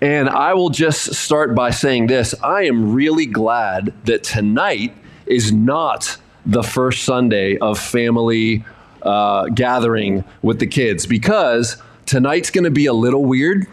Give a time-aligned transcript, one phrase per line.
[0.00, 4.94] And I will just start by saying this I am really glad that tonight
[5.26, 6.16] is not
[6.46, 8.64] the first Sunday of family
[9.02, 13.66] uh, gathering with the kids because tonight's going to be a little weird.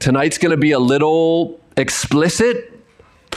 [0.00, 2.72] Tonight's going to be a little explicit,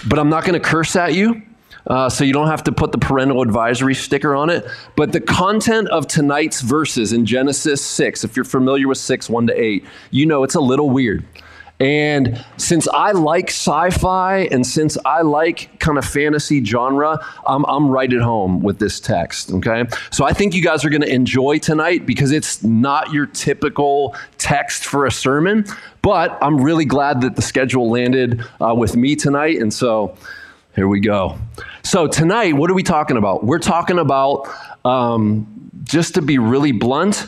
[0.08, 1.42] but I'm not going to curse at you.
[1.88, 4.68] Uh, so you don't have to put the parental advisory sticker on it.
[4.98, 9.48] But the content of tonight's verses in Genesis 6, if you're familiar with 6, 1
[9.48, 11.26] to 8, you know it's a little weird.
[11.80, 17.66] And since I like sci fi and since I like kind of fantasy genre, I'm,
[17.66, 19.84] I'm right at home with this text, okay?
[20.10, 24.16] So I think you guys are going to enjoy tonight because it's not your typical
[24.40, 25.66] text for a sermon,
[26.02, 29.60] but I'm really glad that the schedule landed uh, with me tonight.
[29.60, 30.18] And so
[30.76, 31.38] here we go.
[31.84, 33.44] So tonight, what are we talking about?
[33.44, 34.48] We're talking about,
[34.84, 37.28] um, just to be really blunt,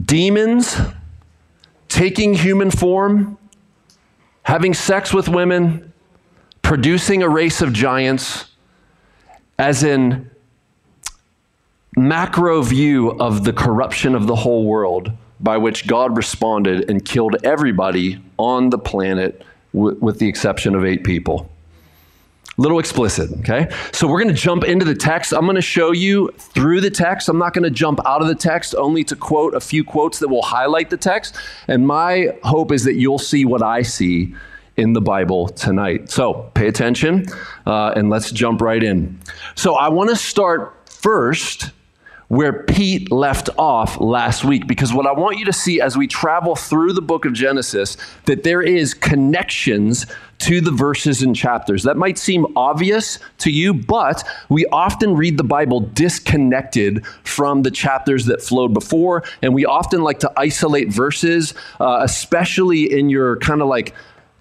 [0.00, 0.76] demons
[1.88, 3.36] taking human form
[4.48, 5.92] having sex with women,
[6.62, 8.46] producing a race of giants,
[9.58, 10.30] as in
[11.98, 17.36] macro view of the corruption of the whole world by which God responded and killed
[17.44, 21.50] everybody on the planet w- with the exception of eight people
[22.58, 23.68] little explicit, okay?
[23.92, 25.32] So we're to jump into the text.
[25.32, 27.28] I'm to show you through the text.
[27.28, 30.28] I'm not to jump out of the text only to quote a few quotes that
[30.28, 31.36] will highlight the text.
[31.68, 34.34] And my hope is that you'll see what I see
[34.78, 36.10] in the Bible tonight.
[36.10, 37.26] So pay attention
[37.66, 39.18] uh, and let's jump right in.
[39.54, 41.72] So I want to start first
[42.28, 46.06] where Pete left off last week because what I want you to see as we
[46.06, 50.06] travel through the book of Genesis that there is connections
[50.38, 51.82] to the verses and chapters.
[51.82, 57.70] That might seem obvious to you, but we often read the Bible disconnected from the
[57.70, 63.36] chapters that flowed before, and we often like to isolate verses, uh, especially in your
[63.38, 63.94] kind of like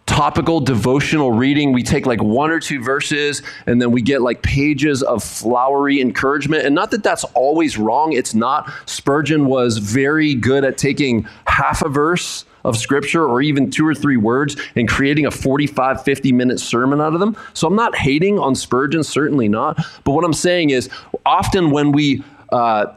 [0.08, 1.74] topical devotional reading.
[1.74, 6.02] We take like one or two verses and then we get like pages of flowery
[6.02, 6.66] encouragement.
[6.66, 8.72] And not that that's always wrong, it's not.
[8.88, 13.94] Spurgeon was very good at taking half a verse of scripture or even two or
[13.94, 17.38] three words and creating a 45, 50 minute sermon out of them.
[17.54, 19.78] So I'm not hating on Spurgeon, certainly not.
[20.04, 20.90] But what I'm saying is
[21.26, 22.88] often when we uh,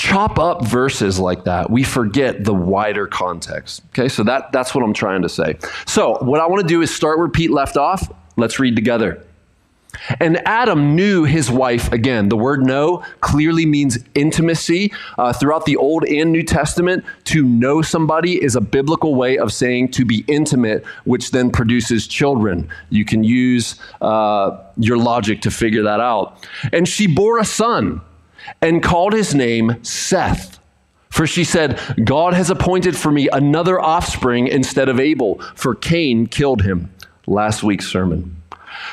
[0.00, 3.82] chop up verses like that, we forget the wider context.
[3.90, 5.58] Okay, so that, that's what I'm trying to say.
[5.86, 8.10] So, what I want to do is start where Pete left off.
[8.36, 9.22] Let's read together.
[10.18, 12.30] And Adam knew his wife again.
[12.30, 14.92] The word know clearly means intimacy.
[15.18, 19.52] Uh, throughout the Old and New Testament, to know somebody is a biblical way of
[19.52, 22.70] saying to be intimate, which then produces children.
[22.88, 26.48] You can use uh, your logic to figure that out.
[26.72, 28.00] And she bore a son
[28.60, 30.58] and called his name Seth.
[31.10, 36.26] For she said, God has appointed for me another offspring instead of Abel, for Cain
[36.26, 36.92] killed him.
[37.26, 38.36] Last week's sermon.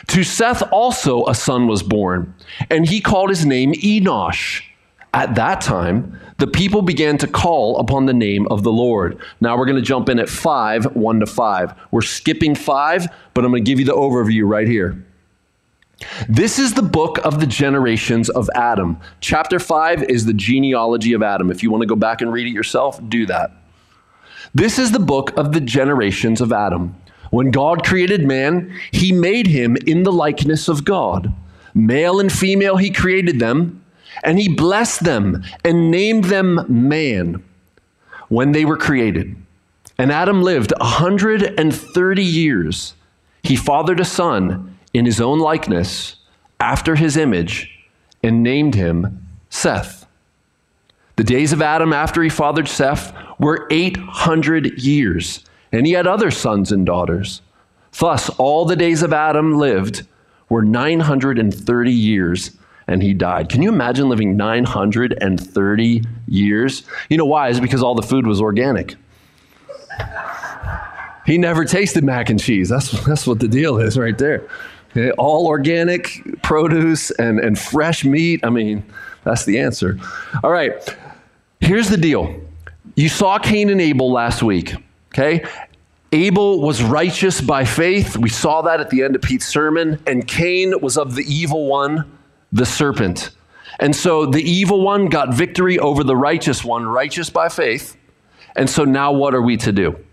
[0.08, 2.34] To Seth also a son was born,
[2.70, 4.64] and he called his name Enosh.
[5.14, 9.20] At that time, the people began to call upon the name of the Lord.
[9.42, 11.74] Now we're going to jump in at 5, 1 to 5.
[11.92, 15.04] We're skipping 5, but I'm going to give you the overview right here.
[16.30, 18.98] This is the book of the generations of Adam.
[19.20, 21.50] Chapter 5 is the genealogy of Adam.
[21.50, 23.52] If you want to go back and read it yourself, do that.
[24.54, 26.96] This is the book of the generations of Adam.
[27.32, 31.34] When God created man, he made him in the likeness of God.
[31.74, 33.84] Male and female, he created them,
[34.24, 37.44] and he blessed them and named them man
[38.30, 39.36] when they were created.
[39.98, 42.94] And Adam lived 130 years.
[43.44, 46.16] He fathered a son in his own likeness,
[46.60, 47.72] after his image,
[48.24, 50.06] and named him Seth.
[51.16, 56.32] The days of Adam after he fathered Seth were 800 years and he had other
[56.32, 57.42] sons and daughters.
[58.00, 60.06] Thus, all the days of Adam lived
[60.50, 62.52] were 930 years,
[62.88, 63.50] and he died.
[63.50, 66.84] Can you imagine living 930 years?
[67.10, 67.50] You know why?
[67.50, 68.96] Is because all the food was organic.
[71.26, 72.70] He never tasted mac and cheese.
[72.70, 74.48] That's, that's what the deal is right there.
[75.18, 78.42] All organic produce and, and fresh meat.
[78.44, 78.84] I mean,
[79.24, 80.00] that's the answer.
[80.44, 80.74] All right,
[81.60, 82.42] here's the deal.
[82.96, 84.76] You saw Cain and Abel last week.
[85.14, 85.46] Okay?
[86.12, 88.18] Abel was righteous by faith.
[88.18, 90.02] We saw that at the end of Pete's sermon.
[90.08, 92.18] And Cain was of the evil one,
[92.52, 93.32] the serpent.
[93.80, 97.98] And so the evil one got victory over the righteous one, righteous by faith.
[98.56, 100.04] And so now what are we to do?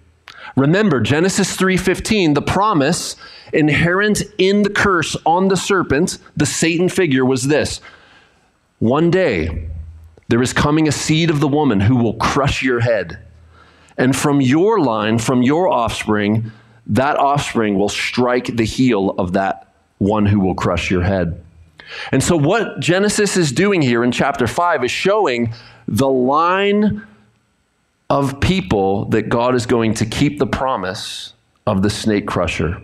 [0.56, 3.17] Remember Genesis 3:15, the promise
[3.52, 7.81] inherent in the curse on the serpent, the Satan figure was this.
[8.79, 9.69] One day
[10.29, 13.19] there is coming a seed of the woman who will crush your head
[13.96, 16.50] and from your line, from your offspring,
[16.87, 21.40] that offspring will strike the heel of that one who will crush your head.
[22.11, 25.55] And so, what Genesis is doing here in chapter 5 is showing
[25.87, 27.06] the line
[28.10, 31.32] of people that God is going to keep the promise
[31.66, 32.80] of the snake crusher.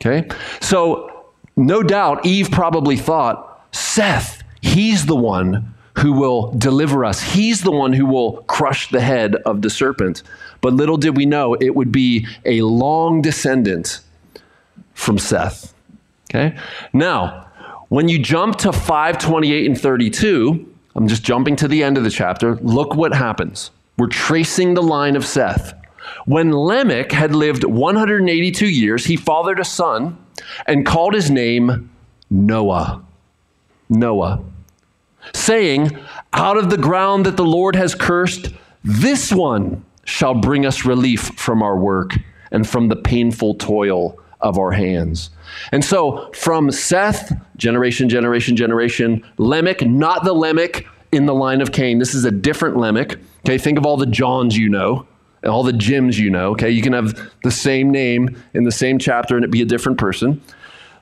[0.00, 0.28] Okay?
[0.60, 1.24] So,
[1.56, 7.20] no doubt, Eve probably thought, Seth, he's the one who will deliver us.
[7.20, 10.22] He's the one who will crush the head of the serpent.
[10.60, 14.00] But little did we know it would be a long descendant
[14.94, 15.74] from Seth.
[16.30, 16.56] Okay?
[16.92, 17.48] Now,
[17.88, 22.10] when you jump to 528 and 32, I'm just jumping to the end of the
[22.10, 22.56] chapter.
[22.56, 23.70] Look what happens.
[23.98, 25.74] We're tracing the line of Seth.
[26.24, 30.18] When Lamech had lived 182 years, he fathered a son
[30.66, 31.90] and called his name
[32.30, 33.04] Noah.
[33.88, 34.42] Noah,
[35.34, 35.98] saying,
[36.32, 38.48] Out of the ground that the Lord has cursed,
[38.82, 42.16] this one shall bring us relief from our work
[42.50, 45.30] and from the painful toil of our hands.
[45.70, 51.72] And so, from Seth, generation, generation, generation, Lamech, not the Lamech in the line of
[51.72, 51.98] Cain.
[51.98, 53.18] This is a different Lamech.
[53.40, 55.06] Okay, think of all the Johns you know,
[55.42, 56.50] and all the Jims you know.
[56.52, 59.66] Okay, you can have the same name in the same chapter and it be a
[59.66, 60.40] different person.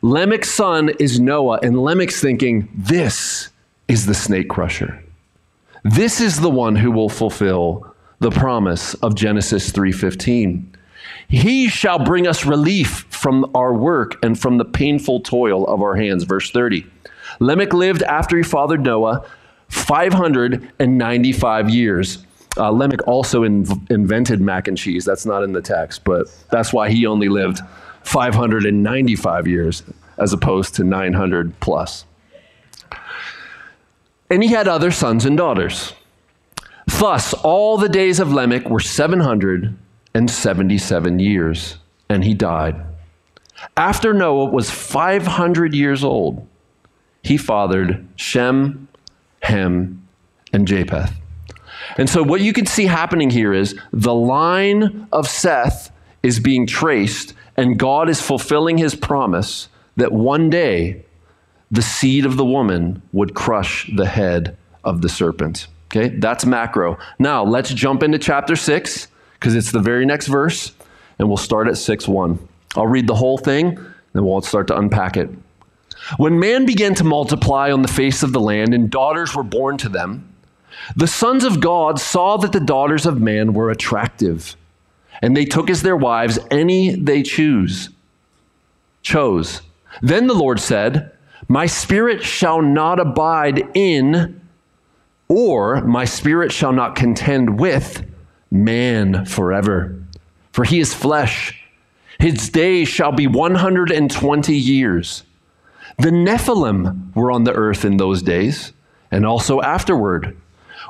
[0.02, 3.50] Lamech's son is Noah, and Lamech's thinking, This
[3.86, 5.02] is the snake crusher.
[5.84, 10.66] This is the one who will fulfill the promise of Genesis 3:15.
[11.28, 15.96] He shall bring us relief from our work and from the painful toil of our
[15.96, 16.24] hands.
[16.24, 16.86] Verse 30.
[17.38, 19.24] Lamech lived after he fathered Noah
[19.70, 22.26] 595 years.
[22.56, 25.04] Uh, Lamech also invented mac and cheese.
[25.04, 27.60] That's not in the text, but that's why he only lived
[28.02, 29.84] 595 years
[30.18, 32.04] as opposed to 900 plus.
[34.28, 35.94] And he had other sons and daughters.
[36.86, 41.76] Thus, all the days of Lamech were 777 years,
[42.08, 42.84] and he died.
[43.76, 46.46] After Noah was 500 years old,
[47.22, 48.88] he fathered Shem,
[49.40, 50.06] Ham,
[50.52, 51.12] and Japheth.
[51.96, 55.90] And so, what you can see happening here is the line of Seth
[56.22, 61.04] is being traced, and God is fulfilling his promise that one day
[61.70, 65.66] the seed of the woman would crush the head of the serpent.
[65.86, 66.98] Okay, that's macro.
[67.18, 70.72] Now, let's jump into chapter 6 because it's the very next verse,
[71.18, 72.48] and we'll start at 6 1.
[72.76, 73.78] I'll read the whole thing,
[74.12, 75.30] then we'll start to unpack it.
[76.16, 79.76] When man began to multiply on the face of the land and daughters were born
[79.78, 80.26] to them,
[80.96, 84.56] the sons of God saw that the daughters of man were attractive,
[85.22, 87.90] and they took as their wives any they choose,
[89.02, 89.62] chose.
[90.02, 91.12] Then the Lord said,
[91.48, 94.40] My spirit shall not abide in,
[95.28, 98.04] or my spirit shall not contend with
[98.50, 99.96] man forever.
[100.52, 101.56] For he is flesh.
[102.18, 105.22] His days shall be 120 years.
[106.00, 108.72] The Nephilim were on the earth in those days,
[109.10, 110.34] and also afterward.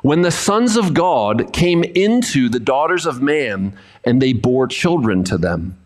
[0.03, 5.25] When the sons of God came into the daughters of man, and they bore children
[5.25, 5.77] to them.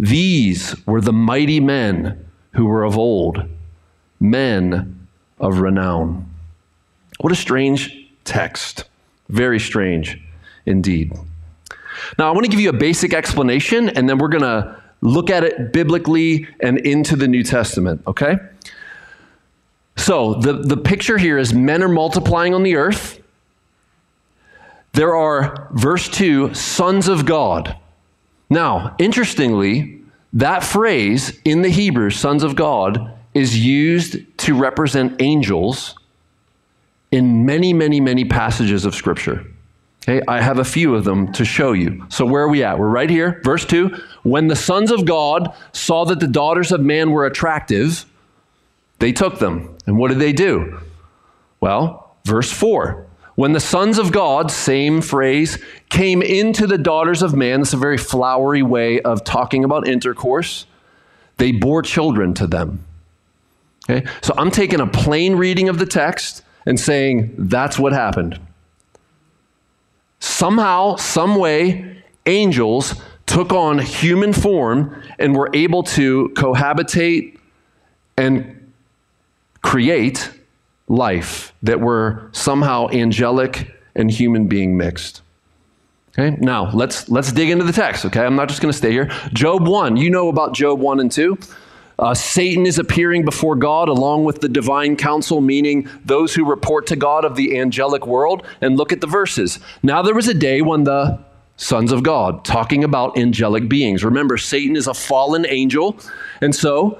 [0.00, 3.48] These were the mighty men who were of old,
[4.18, 5.06] men
[5.38, 6.28] of renown.
[7.20, 8.84] What a strange text.
[9.28, 10.20] Very strange
[10.66, 11.12] indeed.
[12.18, 15.30] Now, I want to give you a basic explanation, and then we're going to look
[15.30, 18.38] at it biblically and into the New Testament, okay?
[19.96, 23.20] So, the, the picture here is men are multiplying on the earth.
[24.92, 27.76] There are, verse 2, sons of God.
[28.48, 30.00] Now, interestingly,
[30.32, 35.94] that phrase in the Hebrew, sons of God, is used to represent angels
[37.12, 39.46] in many, many, many passages of Scripture.
[40.02, 42.06] Okay, I have a few of them to show you.
[42.08, 42.78] So, where are we at?
[42.78, 43.94] We're right here, verse 2.
[44.22, 48.06] When the sons of God saw that the daughters of man were attractive,
[48.98, 49.76] they took them.
[49.86, 50.80] And what did they do?
[51.60, 53.06] Well, verse 4.
[53.34, 57.78] When the sons of God, same phrase, came into the daughters of man, it's a
[57.78, 60.66] very flowery way of talking about intercourse,
[61.38, 62.84] they bore children to them.
[63.88, 64.06] Okay?
[64.20, 68.38] So I'm taking a plain reading of the text and saying that's what happened.
[70.20, 72.94] Somehow, some way, angels
[73.26, 77.38] took on human form and were able to cohabitate
[78.16, 78.72] and
[79.62, 80.30] create
[80.88, 85.22] life that were somehow angelic and human being mixed.
[86.18, 88.04] Okay, now let's let's dig into the text.
[88.04, 89.06] Okay, I'm not just going to stay here.
[89.32, 91.38] Job 1, you know about Job 1 and 2.
[92.00, 96.86] Uh, Satan is appearing before God along with the divine council, meaning those who report
[96.86, 98.46] to God of the angelic world.
[98.62, 99.60] And look at the verses.
[99.82, 101.22] Now there was a day when the
[101.58, 104.02] sons of God, talking about angelic beings.
[104.02, 106.00] Remember, Satan is a fallen angel.
[106.40, 106.98] And so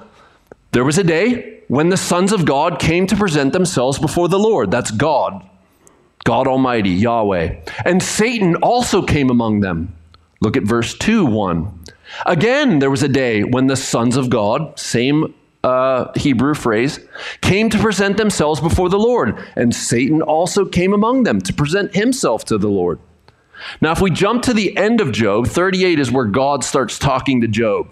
[0.71, 4.37] there was a day when the sons of God came to present themselves before the
[4.37, 4.69] Lord.
[4.69, 5.43] That's God,
[6.25, 7.61] God Almighty, Yahweh.
[7.85, 9.95] And Satan also came among them.
[10.41, 11.79] Look at verse 2 1.
[12.25, 16.99] Again, there was a day when the sons of God, same uh, Hebrew phrase,
[17.41, 19.43] came to present themselves before the Lord.
[19.55, 22.99] And Satan also came among them to present himself to the Lord.
[23.79, 27.41] Now, if we jump to the end of Job, 38 is where God starts talking
[27.41, 27.87] to Job.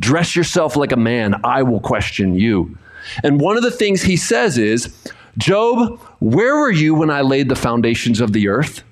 [0.00, 2.76] Dress yourself like a man, I will question you.
[3.22, 4.94] And one of the things he says is,
[5.38, 8.82] Job, where were you when I laid the foundations of the earth?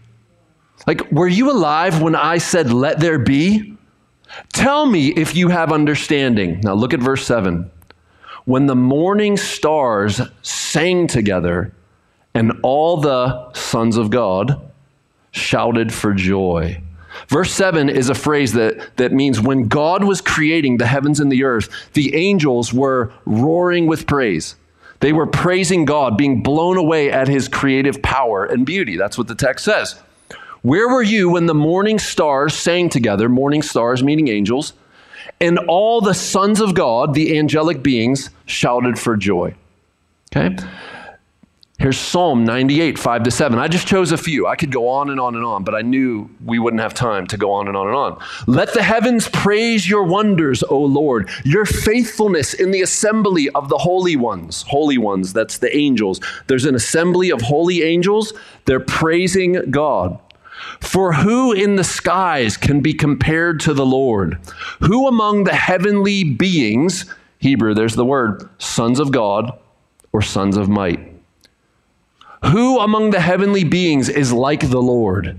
[0.86, 3.76] Like, were you alive when I said, let there be?
[4.52, 6.60] Tell me if you have understanding.
[6.60, 7.70] Now, look at verse 7.
[8.44, 11.72] When the morning stars sang together,
[12.34, 14.70] and all the sons of God
[15.32, 16.80] shouted for joy.
[17.28, 21.30] Verse 7 is a phrase that, that means when God was creating the heavens and
[21.30, 24.56] the earth, the angels were roaring with praise.
[25.00, 28.96] They were praising God, being blown away at his creative power and beauty.
[28.96, 30.00] That's what the text says.
[30.62, 34.74] Where were you when the morning stars sang together, morning stars meaning angels,
[35.40, 39.54] and all the sons of God, the angelic beings, shouted for joy?
[40.36, 40.56] Okay?
[41.80, 43.58] Here's Psalm 98, 5 to 7.
[43.58, 44.46] I just chose a few.
[44.46, 47.26] I could go on and on and on, but I knew we wouldn't have time
[47.28, 48.22] to go on and on and on.
[48.46, 53.78] Let the heavens praise your wonders, O Lord, your faithfulness in the assembly of the
[53.78, 54.60] holy ones.
[54.68, 56.20] Holy ones, that's the angels.
[56.48, 58.34] There's an assembly of holy angels.
[58.66, 60.18] They're praising God.
[60.80, 64.38] For who in the skies can be compared to the Lord?
[64.80, 69.58] Who among the heavenly beings, Hebrew, there's the word, sons of God
[70.12, 71.00] or sons of might?
[72.46, 75.38] Who among the heavenly beings is like the Lord?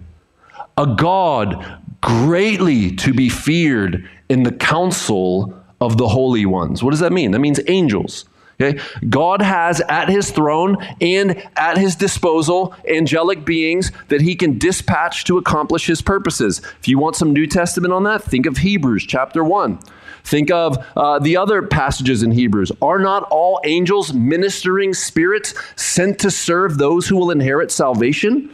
[0.77, 6.83] A God greatly to be feared in the council of the holy ones.
[6.83, 7.31] What does that mean?
[7.31, 8.25] That means angels.
[8.61, 8.79] Okay?
[9.09, 15.23] God has at his throne and at his disposal angelic beings that he can dispatch
[15.25, 16.61] to accomplish his purposes.
[16.79, 19.79] If you want some New Testament on that, think of Hebrews chapter 1.
[20.23, 22.71] Think of uh, the other passages in Hebrews.
[22.81, 28.53] Are not all angels ministering spirits sent to serve those who will inherit salvation?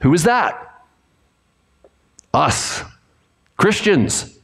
[0.00, 0.84] Who is that?
[2.32, 2.82] Us,
[3.58, 4.38] Christians.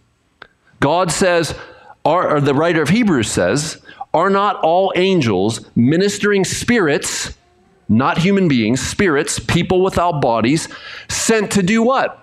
[0.80, 1.54] God says,
[2.04, 7.37] are, or the writer of Hebrews says, are not all angels ministering spirits,
[7.88, 10.69] not human beings, spirits, people without bodies,
[11.09, 12.19] sent to do what?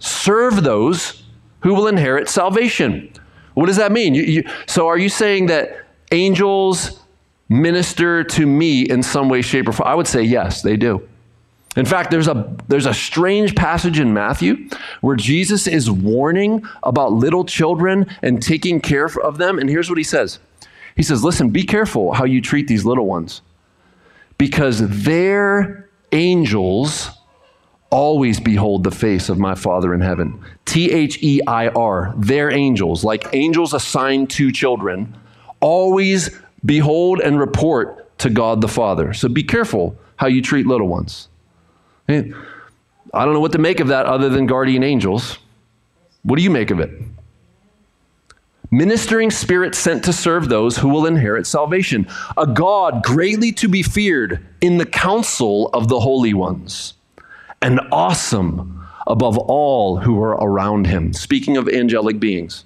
[0.00, 1.22] Serve those
[1.60, 3.12] who will inherit salvation.
[3.54, 4.14] What does that mean?
[4.14, 7.00] You, you, so, are you saying that angels
[7.48, 9.88] minister to me in some way, shape, or form?
[9.88, 11.08] I would say yes, they do.
[11.76, 14.68] In fact, there's a, there's a strange passage in Matthew
[15.00, 19.58] where Jesus is warning about little children and taking care of them.
[19.58, 20.38] And here's what he says
[20.98, 23.40] He says, Listen, be careful how you treat these little ones
[24.36, 27.10] because their angels
[27.90, 30.44] always behold the face of my Father in heaven.
[30.64, 35.16] T H E I R, their angels, like angels assigned to children,
[35.60, 39.14] always behold and report to God the Father.
[39.14, 41.28] So be careful how you treat little ones.
[42.08, 42.24] I
[43.12, 45.38] don't know what to make of that other than guardian angels.
[46.24, 46.90] What do you make of it?
[48.70, 52.06] Ministering spirits sent to serve those who will inherit salvation.
[52.36, 56.94] A God greatly to be feared in the council of the holy ones
[57.62, 61.14] and awesome above all who are around him.
[61.14, 62.64] Speaking of angelic beings.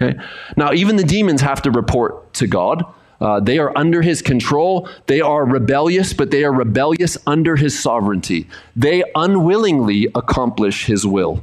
[0.00, 0.18] Okay?
[0.56, 2.84] Now, even the demons have to report to God.
[3.20, 4.88] Uh, they are under his control.
[5.06, 8.46] They are rebellious, but they are rebellious under his sovereignty.
[8.76, 11.42] They unwillingly accomplish his will.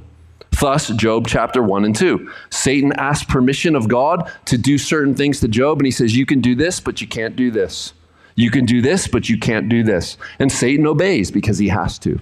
[0.60, 2.32] Thus, Job chapter 1 and 2.
[2.50, 6.26] Satan asked permission of God to do certain things to Job, and he says, You
[6.26, 7.94] can do this, but you can't do this.
[8.36, 10.18] You can do this, but you can't do this.
[10.40, 12.20] And Satan obeys because he has to.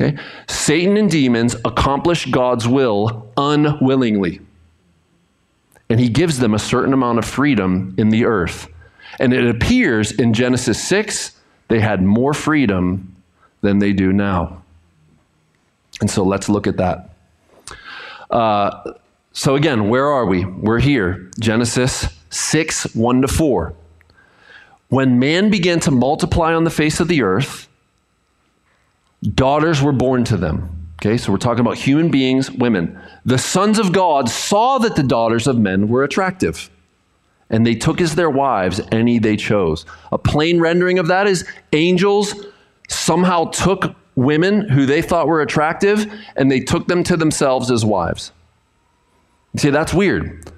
[0.00, 0.16] Okay?
[0.48, 4.40] Satan and demons accomplish God's will unwillingly.
[5.90, 8.68] And he gives them a certain amount of freedom in the earth.
[9.18, 11.32] And it appears in Genesis 6,
[11.68, 13.16] they had more freedom
[13.60, 14.62] than they do now.
[16.00, 17.10] And so let's look at that.
[18.30, 18.92] Uh,
[19.32, 20.44] so again, where are we?
[20.44, 21.30] We're here.
[21.38, 23.74] Genesis 6, 1 to 4.
[24.88, 27.68] When man began to multiply on the face of the earth,
[29.22, 30.90] Daughters were born to them.
[31.00, 33.00] Okay, so we're talking about human beings, women.
[33.24, 36.70] The sons of God saw that the daughters of men were attractive,
[37.50, 39.84] and they took as their wives any they chose.
[40.12, 42.46] A plain rendering of that is angels
[42.88, 47.84] somehow took women who they thought were attractive and they took them to themselves as
[47.84, 48.32] wives.
[49.56, 50.50] See, that's weird.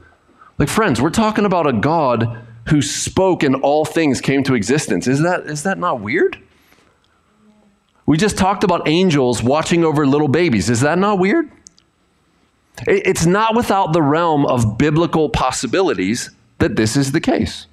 [0.59, 5.07] Like, friends, we're talking about a God who spoke and all things came to existence.
[5.07, 6.39] Is that, is that not weird?
[8.07, 10.71] We just talked about angels watching over little babies.
[10.71, 11.51] Is that not weird?
[12.87, 17.67] It's not without the realm of biblical possibilities that this is the case.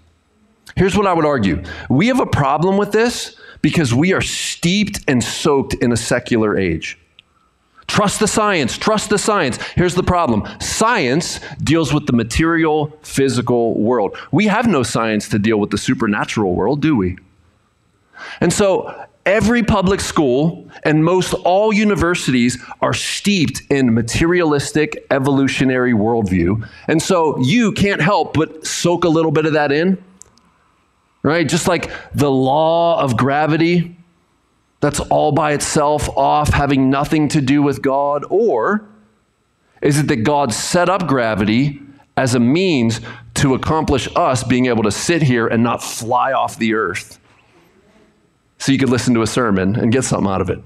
[0.75, 4.99] Here's what I would argue we have a problem with this because we are steeped
[5.07, 6.97] and soaked in a secular age.
[7.87, 9.57] Trust the science, trust the science.
[9.75, 14.17] Here's the problem science deals with the material, physical world.
[14.31, 17.17] We have no science to deal with the supernatural world, do we?
[18.41, 26.67] And so every public school and most all universities are steeped in materialistic evolutionary worldview.
[26.87, 30.01] And so you can't help but soak a little bit of that in.
[31.27, 31.45] Right?
[31.45, 33.97] Just like the law of gravity
[34.79, 38.23] that's all by itself off, having nothing to do with God?
[38.29, 38.87] Or
[39.81, 41.81] is it that God set up gravity
[42.15, 43.01] as a means
[43.33, 47.19] to accomplish us being able to sit here and not fly off the earth?
[48.59, 50.59] So you could listen to a sermon and get something out of it.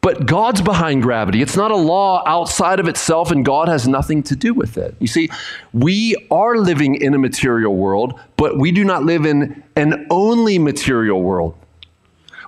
[0.00, 1.42] But God's behind gravity.
[1.42, 4.94] It's not a law outside of itself, and God has nothing to do with it.
[4.98, 5.28] You see,
[5.72, 10.58] we are living in a material world, but we do not live in an only
[10.58, 11.56] material world.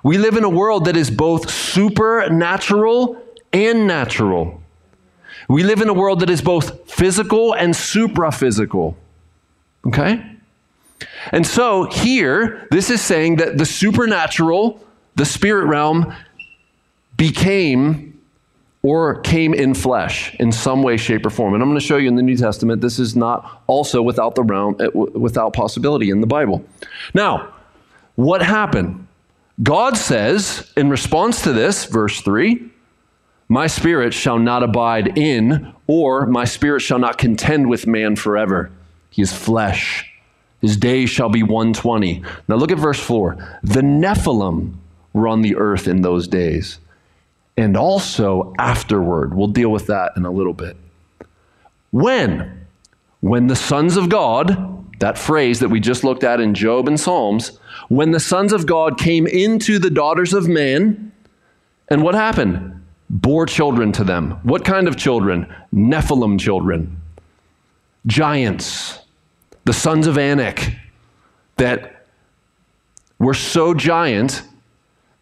[0.03, 4.61] We live in a world that is both supernatural and natural.
[5.49, 8.97] We live in a world that is both physical and supra physical.
[9.87, 10.23] Okay?
[11.31, 14.79] And so here, this is saying that the supernatural,
[15.15, 16.13] the spirit realm,
[17.17, 18.19] became
[18.85, 21.55] or came in flesh in some way, shape, or form.
[21.55, 24.35] And I'm going to show you in the New Testament, this is not also without
[24.35, 26.63] the realm, eh, without possibility in the Bible.
[27.15, 27.51] Now,
[28.13, 29.07] what happened?
[29.63, 32.69] God says, in response to this, verse 3,
[33.47, 38.69] My spirit shall not abide in, or my spirit shall not contend with man forever.
[39.09, 40.11] He is flesh.
[40.61, 42.23] His days shall be 120.
[42.47, 43.59] Now look at verse 4.
[43.63, 44.73] The Nephilim
[45.13, 46.79] were on the earth in those days,
[47.57, 49.33] and also afterward.
[49.33, 50.77] We'll deal with that in a little bit.
[51.91, 52.65] When?
[53.21, 56.99] When the sons of God, that phrase that we just looked at in Job and
[56.99, 61.11] Psalms, when the sons of God came into the daughters of man,
[61.87, 62.83] and what happened?
[63.09, 64.31] Bore children to them.
[64.43, 65.53] What kind of children?
[65.73, 67.01] Nephilim children,
[68.07, 68.99] giants,
[69.65, 70.73] the sons of Anak,
[71.57, 72.07] that
[73.19, 74.43] were so giant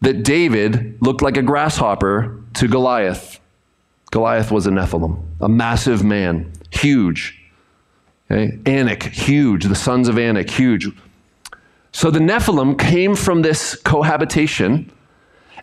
[0.04, 3.40] that David looked like a grasshopper to Goliath.
[4.10, 7.40] Goliath was a Nephilim, a massive man, huge.
[8.30, 8.58] Okay?
[8.66, 9.64] Anak, huge.
[9.64, 10.88] The sons of Anak, huge.
[11.92, 14.92] So the Nephilim came from this cohabitation,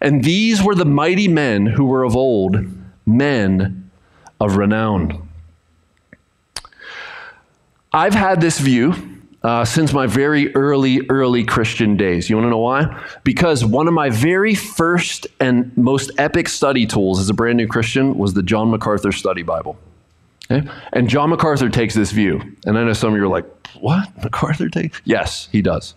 [0.02, 2.58] and these were the mighty men who were of old,
[3.06, 3.92] men
[4.40, 5.30] of renown.
[7.94, 9.11] I've had this view
[9.44, 12.30] uh, since my very early, early Christian days.
[12.30, 13.04] You want to know why?
[13.24, 17.68] Because one of my very first and most epic study tools as a brand new
[17.68, 19.78] Christian was the John MacArthur Study Bible.
[20.50, 20.70] Okay?
[20.94, 22.42] And John MacArthur takes this view.
[22.66, 23.46] And I know some of you are like,
[23.80, 24.12] what?
[24.24, 25.02] MacArthur takes?
[25.06, 25.96] Yes, he does.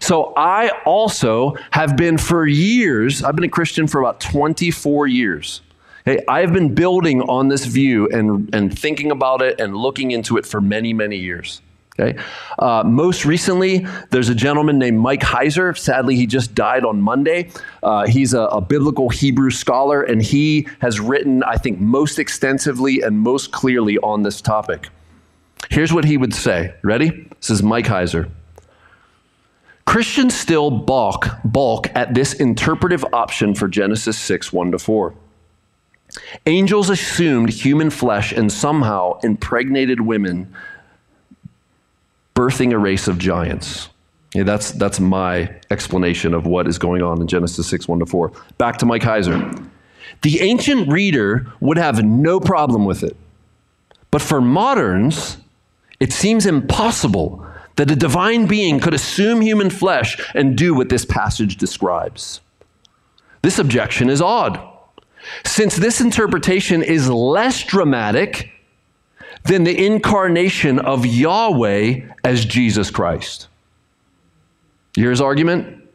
[0.00, 5.62] So I also have been for years, I've been a Christian for about 24 years.
[6.04, 10.36] Hey, I've been building on this view and, and thinking about it and looking into
[10.36, 11.62] it for many, many years.
[11.98, 12.20] Okay.
[12.58, 15.78] Uh, most recently, there's a gentleman named Mike Heiser.
[15.78, 17.50] Sadly, he just died on Monday.
[17.84, 23.00] Uh, he's a, a, biblical Hebrew scholar, and he has written, I think, most extensively
[23.00, 24.88] and most clearly on this topic.
[25.70, 26.74] Here's what he would say.
[26.82, 27.28] Ready?
[27.40, 28.28] This is Mike Heiser.
[29.86, 35.14] Christians still balk, balk at this interpretive option for Genesis 6 1 to 4.
[36.46, 40.52] Angels assumed human flesh and somehow impregnated women
[42.34, 43.88] birthing a race of giants.
[44.34, 48.06] Yeah, that's, that's my explanation of what is going on in Genesis 6 1 to
[48.06, 48.32] 4.
[48.58, 49.68] Back to Mike Heiser.
[50.22, 53.16] The ancient reader would have no problem with it.
[54.10, 55.38] But for moderns,
[56.00, 61.04] it seems impossible that a divine being could assume human flesh and do what this
[61.04, 62.40] passage describes.
[63.42, 64.60] This objection is odd,
[65.44, 68.50] since this interpretation is less dramatic
[69.44, 73.48] than the incarnation of Yahweh as Jesus Christ.
[74.96, 75.88] His argument?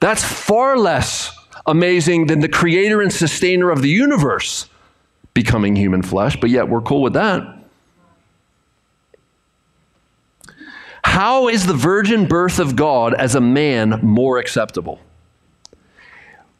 [0.00, 4.66] That's far less amazing than the creator and sustainer of the universe
[5.34, 7.42] becoming human flesh, but yet we're cool with that.
[11.04, 15.00] How is the virgin birth of God as a man more acceptable?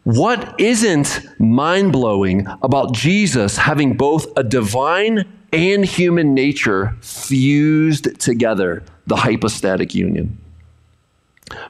[0.04, 8.82] What isn't mind blowing about Jesus having both a divine and human nature fused together,
[9.06, 10.38] the hypostatic union?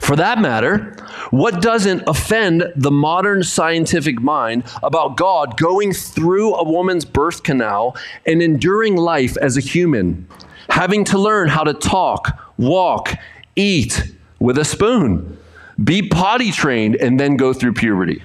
[0.00, 0.96] For that matter,
[1.30, 7.96] what doesn't offend the modern scientific mind about God going through a woman's birth canal
[8.26, 10.26] and enduring life as a human,
[10.68, 13.14] having to learn how to talk, walk,
[13.54, 15.38] eat with a spoon,
[15.82, 18.22] be potty trained, and then go through puberty?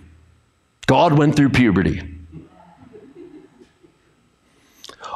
[0.87, 2.12] God went through puberty.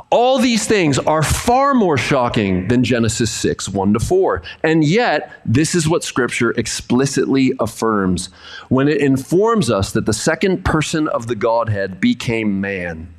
[0.09, 4.41] All these things are far more shocking than Genesis 6, 1 to 4.
[4.63, 8.27] And yet, this is what Scripture explicitly affirms
[8.69, 13.13] when it informs us that the second person of the Godhead became man.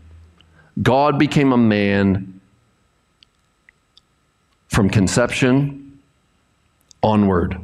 [0.83, 2.40] God became a man
[4.68, 6.01] from conception
[7.03, 7.59] onward.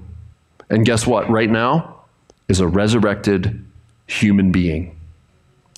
[0.68, 1.30] And guess what?
[1.30, 2.02] Right now
[2.48, 3.64] is a resurrected
[4.06, 4.98] human being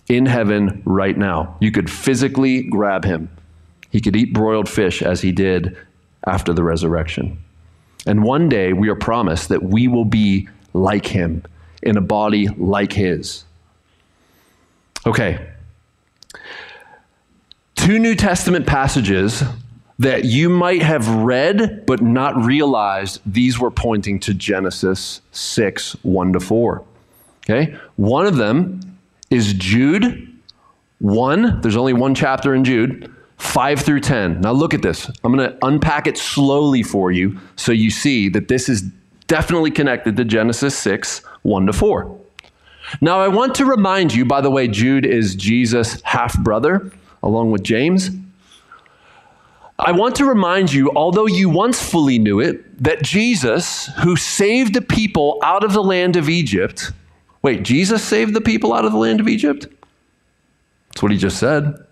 [0.09, 1.56] in heaven right now.
[1.61, 3.28] You could physically grab him.
[3.96, 5.74] He could eat broiled fish as he did
[6.26, 7.42] after the resurrection.
[8.06, 11.42] And one day we are promised that we will be like him
[11.82, 13.44] in a body like his.
[15.06, 15.48] Okay.
[17.74, 19.42] Two New Testament passages
[19.98, 26.35] that you might have read but not realized these were pointing to Genesis 6 1
[26.35, 26.85] to 4.
[27.48, 27.78] Okay?
[27.96, 28.98] One of them
[29.30, 30.38] is Jude
[30.98, 31.62] 1.
[31.62, 33.11] There's only one chapter in Jude.
[33.38, 34.40] 5 through 10.
[34.40, 35.11] Now look at this.
[35.22, 38.83] I'm going to unpack it slowly for you so you see that this is
[39.27, 42.18] definitely connected to Genesis 6 1 to 4.
[43.01, 47.51] Now, I want to remind you, by the way, Jude is Jesus' half brother, along
[47.51, 48.11] with James.
[49.79, 54.75] I want to remind you, although you once fully knew it, that Jesus, who saved
[54.75, 56.92] the people out of the land of Egypt,
[57.42, 59.66] wait, Jesus saved the people out of the land of Egypt?
[60.88, 61.86] That's what he just said.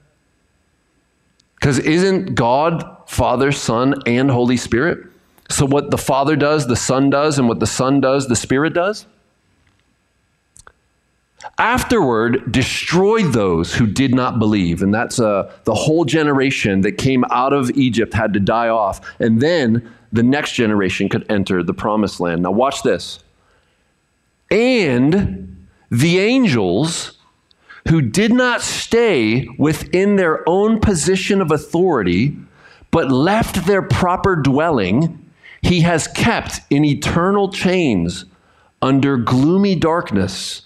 [1.65, 4.99] Because isn't God Father, Son, and Holy Spirit?
[5.49, 8.75] So what the Father does, the Son does, and what the Son does, the Spirit
[8.75, 9.07] does?
[11.57, 14.83] Afterward, destroyed those who did not believe.
[14.83, 19.01] And that's uh, the whole generation that came out of Egypt had to die off.
[19.19, 22.43] And then the next generation could enter the promised land.
[22.43, 23.21] Now, watch this.
[24.51, 27.14] And the angels
[27.89, 32.37] who did not stay within their own position of authority,
[32.91, 35.31] but left their proper dwelling,
[35.63, 38.25] he has kept in eternal chains
[38.81, 40.63] under gloomy darkness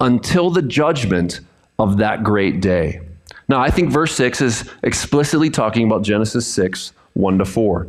[0.00, 1.40] until the judgment
[1.78, 3.00] of that great day.
[3.48, 7.86] Now, I think verse 6 is explicitly talking about Genesis 6 1 to 4.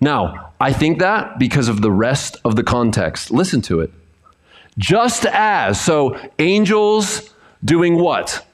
[0.00, 3.30] Now, I think that because of the rest of the context.
[3.30, 3.90] Listen to it.
[4.76, 7.31] Just as, so angels,
[7.64, 8.44] doing what?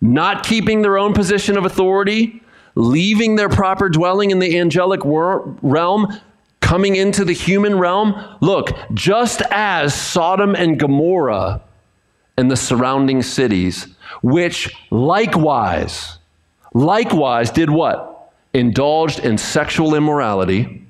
[0.00, 2.42] Not keeping their own position of authority,
[2.74, 6.20] leaving their proper dwelling in the angelic wor- realm,
[6.60, 8.14] coming into the human realm.
[8.40, 11.62] Look, just as Sodom and Gomorrah
[12.36, 13.86] and the surrounding cities,
[14.22, 16.18] which likewise,
[16.72, 18.32] likewise did what?
[18.52, 20.86] Indulged in sexual immorality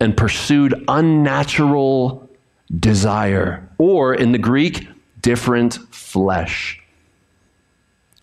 [0.00, 2.28] and pursued unnatural
[2.78, 3.68] desire.
[3.78, 4.88] Or in the Greek,
[5.20, 6.80] different flesh.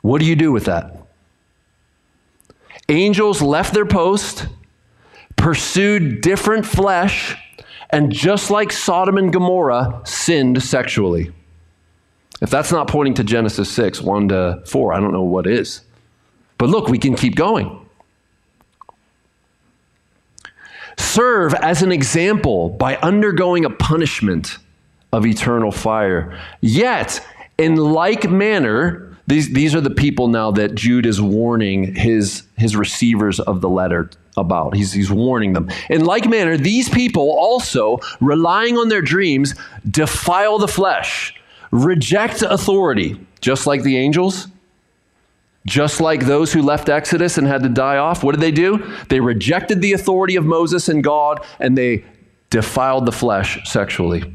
[0.01, 0.97] What do you do with that?
[2.89, 4.47] Angels left their post,
[5.35, 7.35] pursued different flesh,
[7.89, 11.31] and just like Sodom and Gomorrah, sinned sexually.
[12.41, 15.81] If that's not pointing to Genesis 6, 1 to 4, I don't know what is.
[16.57, 17.79] But look, we can keep going.
[20.97, 24.57] Serve as an example by undergoing a punishment
[25.15, 26.37] of eternal fire.
[26.59, 27.25] Yet,
[27.57, 32.75] in like manner, these, these are the people now that Jude is warning his, his
[32.75, 34.75] receivers of the letter about.
[34.75, 35.71] He's, he's warning them.
[35.89, 39.55] In like manner, these people also, relying on their dreams,
[39.89, 41.33] defile the flesh,
[41.71, 44.49] reject authority, just like the angels,
[45.65, 48.21] just like those who left Exodus and had to die off.
[48.21, 48.93] What did they do?
[49.07, 52.03] They rejected the authority of Moses and God, and they
[52.49, 54.34] defiled the flesh sexually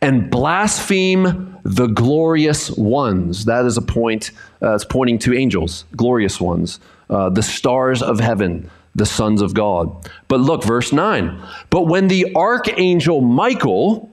[0.00, 3.44] and blaspheme the glorious ones.
[3.44, 4.30] That is a point,
[4.62, 9.54] uh, it's pointing to angels, glorious ones, uh, the stars of heaven, the sons of
[9.54, 10.10] God.
[10.28, 11.40] But look, verse 9.
[11.70, 14.10] But when the archangel Michael,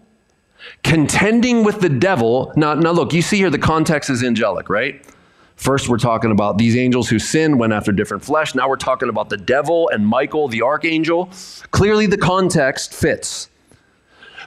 [0.84, 5.04] contending with the devil, now, now look, you see here the context is angelic, right?
[5.56, 8.56] First, we're talking about these angels who sinned, went after different flesh.
[8.56, 11.30] Now we're talking about the devil and Michael, the archangel.
[11.72, 13.50] Clearly, the context fits.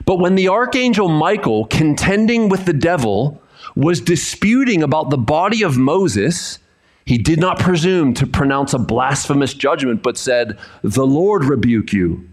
[0.05, 3.41] But when the archangel Michael, contending with the devil,
[3.75, 6.59] was disputing about the body of Moses,
[7.05, 12.27] he did not presume to pronounce a blasphemous judgment, but said, The Lord rebuke you.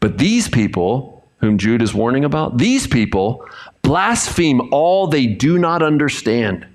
[0.00, 3.44] But these people, whom Jude is warning about, these people
[3.82, 6.66] blaspheme all they do not understand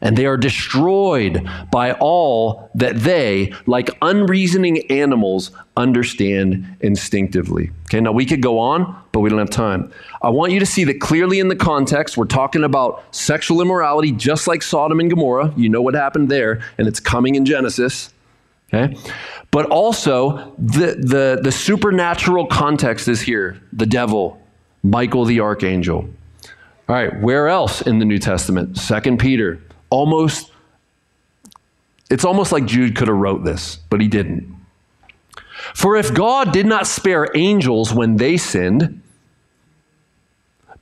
[0.00, 7.70] and they are destroyed by all that they, like unreasoning animals, understand instinctively.
[7.84, 9.92] Okay, now we could go on, but we don't have time.
[10.22, 14.12] I want you to see that clearly in the context, we're talking about sexual immorality,
[14.12, 15.52] just like Sodom and Gomorrah.
[15.56, 18.12] You know what happened there, and it's coming in Genesis.
[18.72, 18.96] Okay?
[19.50, 24.40] But also, the, the, the supernatural context is here the devil,
[24.82, 26.08] Michael the archangel.
[26.88, 28.76] All right, where else in the New Testament?
[28.76, 29.60] Second Peter
[29.94, 30.50] almost
[32.10, 34.54] it's almost like Jude could have wrote this, but he didn't.
[35.72, 39.00] For if God did not spare angels when they sinned,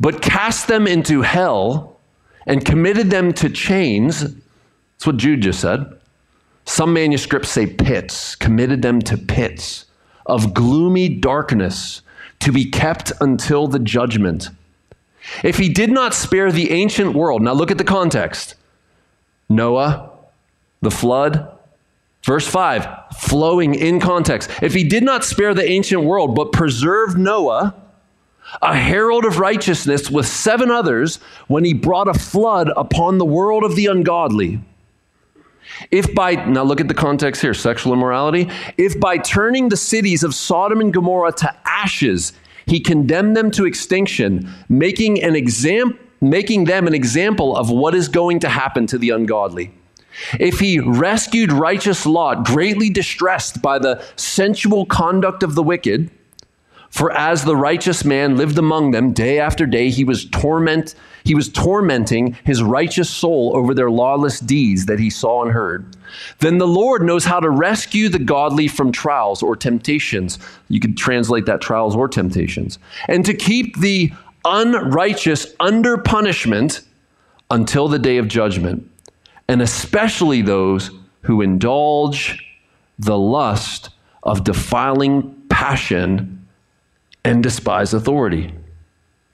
[0.01, 2.01] but cast them into hell
[2.47, 5.87] and committed them to chains, that's what Jude just said.
[6.65, 9.87] Some manuscripts say pits, committed them to pits
[10.27, 12.03] of gloomy darkness
[12.41, 14.49] to be kept until the judgment.
[15.45, 18.57] If he did not spare the ancient world, now look at the context.
[19.55, 20.11] Noah,
[20.81, 21.49] the flood.
[22.25, 24.49] Verse 5, flowing in context.
[24.63, 27.75] If he did not spare the ancient world, but preserved Noah,
[28.61, 31.17] a herald of righteousness with seven others,
[31.49, 34.61] when he brought a flood upon the world of the ungodly.
[35.91, 38.51] If by, now look at the context here sexual immorality.
[38.77, 42.35] If by turning the cities of Sodom and Gomorrah to ashes,
[42.67, 48.09] he condemned them to extinction, making an example making them an example of what is
[48.09, 49.73] going to happen to the ungodly.
[50.39, 56.11] If he rescued righteous Lot, greatly distressed by the sensual conduct of the wicked,
[56.91, 61.35] for as the righteous man lived among them day after day, he was torment he
[61.35, 65.87] was tormenting his righteous soul over their lawless deeds that he saw and heard.
[66.41, 70.39] Then the Lord knows how to rescue the godly from trials or temptations.
[70.69, 72.79] You could translate that trials or temptations.
[73.09, 74.13] And to keep the
[74.45, 76.83] unrighteous under punishment
[77.51, 78.89] until the day of judgment,
[79.49, 80.91] and especially those
[81.23, 82.45] who indulge
[82.99, 83.91] the lust
[84.23, 86.47] of defiling passion
[87.25, 88.53] and despise authority.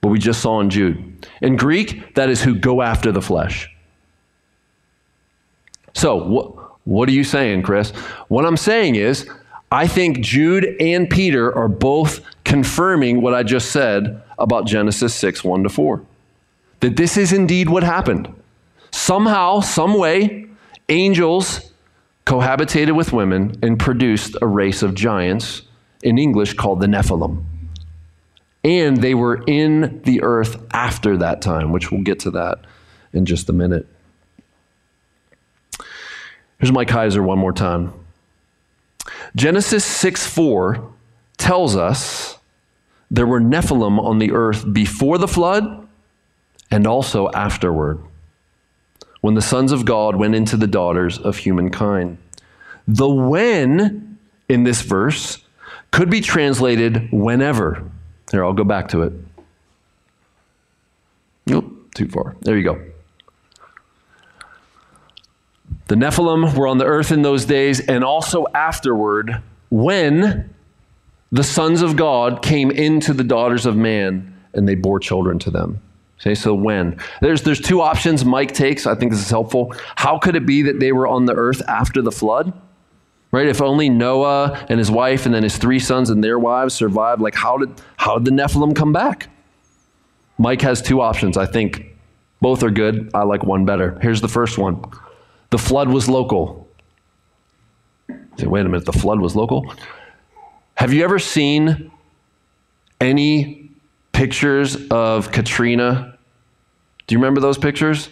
[0.01, 1.27] What we just saw in Jude.
[1.43, 3.69] In Greek, that is who go after the flesh.
[5.95, 7.91] So, what, what are you saying, Chris?
[8.29, 9.29] What I'm saying is,
[9.71, 15.45] I think Jude and Peter are both confirming what I just said about Genesis 6
[15.45, 16.03] 1 to 4.
[16.81, 18.35] That this is indeed what happened.
[18.91, 20.47] Somehow, some way,
[20.89, 21.73] angels
[22.25, 25.63] cohabitated with women and produced a race of giants,
[26.03, 27.45] in English called the Nephilim.
[28.65, 32.61] And they were in the earth after that time, which we'll get to that
[33.13, 33.87] in just a minute.
[36.59, 37.93] Here's Mike Heiser one more time.
[39.37, 40.93] Genesis 6 4
[41.37, 42.38] tells us
[43.11, 45.87] there were Nephilim on the earth before the flood
[46.71, 48.03] and also afterward,
[49.21, 52.19] when the sons of God went into the daughters of humankind.
[52.87, 54.19] The when
[54.49, 55.39] in this verse
[55.91, 57.91] could be translated whenever.
[58.31, 59.13] Here, I'll go back to it.
[61.47, 62.37] Nope, too far.
[62.43, 62.83] There you go.
[65.87, 70.51] The Nephilim were on the earth in those days and also afterward when
[71.33, 75.51] the sons of God came into the daughters of man and they bore children to
[75.51, 75.81] them.
[76.21, 76.99] Okay, so when?
[77.21, 78.87] There's, there's two options Mike takes.
[78.87, 79.73] I think this is helpful.
[79.95, 82.53] How could it be that they were on the earth after the flood?
[83.31, 83.47] Right?
[83.47, 87.21] If only Noah and his wife and then his three sons and their wives survived,
[87.21, 89.29] like how did, how did the Nephilim come back?
[90.39, 91.37] Mike has two options.
[91.37, 91.95] I think
[92.41, 93.11] both are good.
[93.15, 93.99] I like one better.
[94.01, 94.83] Here's the first one
[95.51, 96.69] the flood was local.
[98.39, 99.75] Say, wait a minute, the flood was local?
[100.79, 101.91] Have you ever seen
[103.01, 103.69] any
[104.13, 106.17] pictures of Katrina?
[107.09, 108.11] Do you remember those pictures?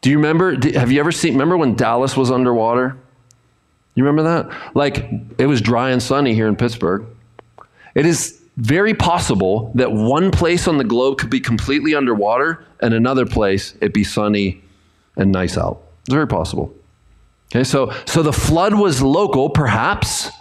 [0.00, 0.56] Do you remember?
[0.72, 1.34] Have you ever seen?
[1.34, 2.96] Remember when Dallas was underwater?
[3.94, 4.74] You remember that?
[4.74, 7.06] Like it was dry and sunny here in Pittsburgh.
[7.94, 12.92] It is very possible that one place on the globe could be completely underwater and
[12.92, 14.60] another place it be sunny
[15.16, 15.82] and nice out.
[16.00, 16.74] It's very possible.
[17.52, 20.32] Okay, so so the flood was local, perhaps,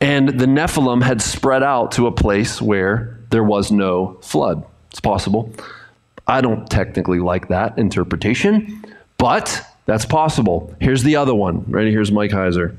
[0.00, 4.64] and the Nephilim had spread out to a place where there was no flood.
[4.90, 5.52] It's possible.
[6.26, 8.84] I don't technically like that interpretation,
[9.18, 10.74] but that's possible.
[10.80, 11.64] Here's the other one.
[11.66, 11.90] Ready?
[11.90, 12.76] Here's Mike Heiser.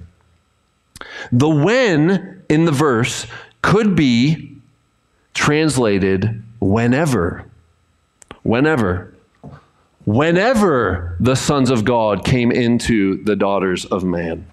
[1.31, 3.27] The when in the verse
[3.62, 4.57] could be
[5.34, 7.45] translated whenever.
[8.43, 9.13] Whenever.
[10.05, 14.45] Whenever the sons of God came into the daughters of man.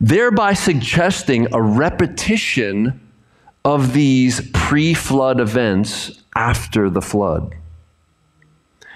[0.00, 3.00] Thereby suggesting a repetition
[3.64, 7.54] of these pre flood events after the flood.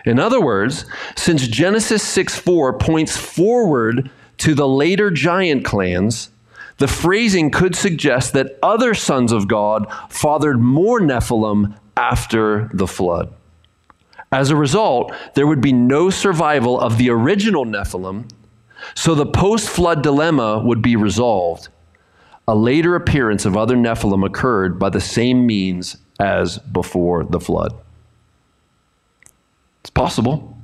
[0.05, 0.87] In other words,
[1.17, 6.31] since Genesis 6 4 points forward to the later giant clans,
[6.79, 13.33] the phrasing could suggest that other sons of God fathered more Nephilim after the flood.
[14.33, 18.31] As a result, there would be no survival of the original Nephilim,
[18.95, 21.69] so the post flood dilemma would be resolved.
[22.49, 27.75] A later appearance of other Nephilim occurred by the same means as before the flood.
[29.81, 30.57] It's possible.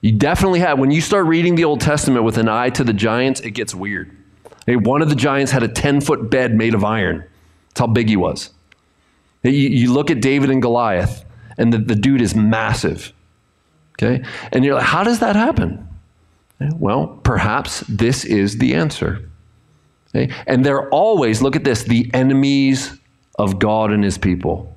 [0.00, 2.92] You definitely have, when you start reading the Old Testament with an eye to the
[2.92, 4.16] giants, it gets weird.
[4.66, 7.24] Hey, one of the giants had a 10 foot bed made of iron.
[7.68, 8.50] That's how big he was.
[9.42, 11.24] You, you look at David and Goliath,
[11.56, 13.12] and the, the dude is massive.
[13.94, 14.24] Okay?
[14.50, 15.88] And you're like, how does that happen?
[16.74, 19.28] Well, perhaps this is the answer.
[20.14, 20.32] Okay?
[20.46, 22.98] And they're always, look at this, the enemies
[23.38, 24.76] of God and his people,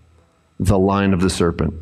[0.60, 1.74] the line of the serpent.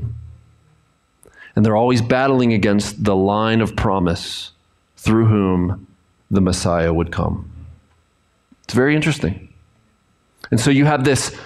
[1.55, 4.51] And they're always battling against the line of promise
[4.97, 5.87] through whom
[6.31, 7.49] the Messiah would come.
[8.63, 9.49] It's very interesting.
[10.49, 11.37] And so you have this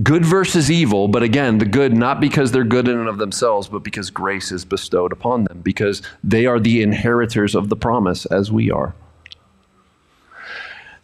[0.00, 3.68] good versus evil, but again, the good not because they're good in and of themselves,
[3.68, 8.24] but because grace is bestowed upon them, because they are the inheritors of the promise
[8.26, 8.94] as we are.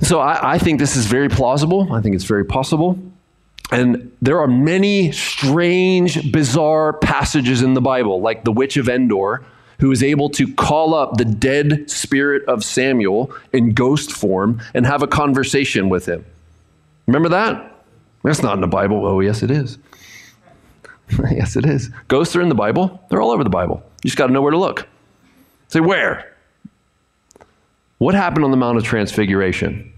[0.00, 1.92] So I, I think this is very plausible.
[1.92, 2.98] I think it's very possible.
[3.70, 9.44] And there are many strange, bizarre passages in the Bible, like the witch of Endor,
[9.80, 14.86] who is able to call up the dead spirit of Samuel in ghost form and
[14.86, 16.24] have a conversation with him.
[17.06, 17.77] Remember that?
[18.28, 19.06] That's not in the Bible.
[19.06, 19.78] Oh, yes, it is.
[21.30, 21.88] yes, it is.
[22.08, 23.82] Ghosts are in the Bible, they're all over the Bible.
[24.04, 24.86] You just got to know where to look.
[25.68, 26.36] Say, where?
[27.96, 29.94] What happened on the Mount of Transfiguration?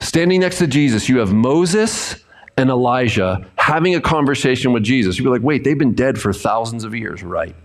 [0.00, 2.16] Standing next to Jesus, you have Moses
[2.58, 5.16] and Elijah having a conversation with Jesus.
[5.16, 7.56] You'd be like, wait, they've been dead for thousands of years, right?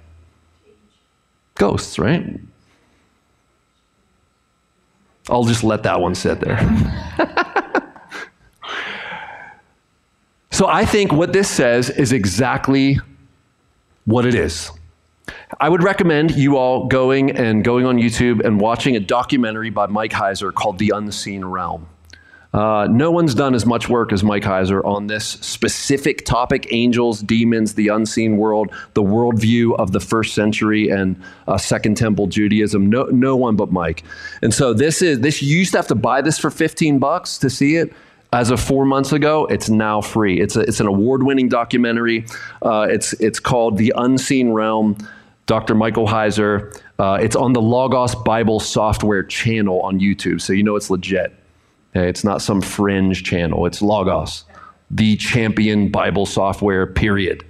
[1.55, 2.39] Ghosts, right?
[5.29, 6.57] I'll just let that one sit there.
[10.53, 12.99] so I think what this says is exactly
[14.05, 14.71] what it is.
[15.59, 19.87] I would recommend you all going and going on YouTube and watching a documentary by
[19.87, 21.87] Mike Heiser called The Unseen Realm.
[22.53, 27.21] Uh, no one's done as much work as Mike Heiser on this specific topic angels,
[27.21, 32.91] demons, the unseen world, the worldview of the first century and uh, Second Temple Judaism.
[32.91, 34.03] No, no one but Mike.
[34.43, 35.41] And so this is this.
[35.41, 37.91] You used to have to buy this for 15 bucks to see it.
[38.33, 40.41] As of four months ago, it's now free.
[40.41, 42.25] It's, a, it's an award winning documentary.
[42.63, 44.97] Uh, it's, it's called The Unseen Realm.
[45.45, 45.75] Dr.
[45.75, 46.79] Michael Heiser.
[46.99, 51.33] Uh, it's on the Logos Bible software channel on YouTube, so you know it's legit.
[51.95, 53.65] Okay, it's not some fringe channel.
[53.65, 54.45] It's Logos,
[54.89, 57.43] the champion Bible software, period.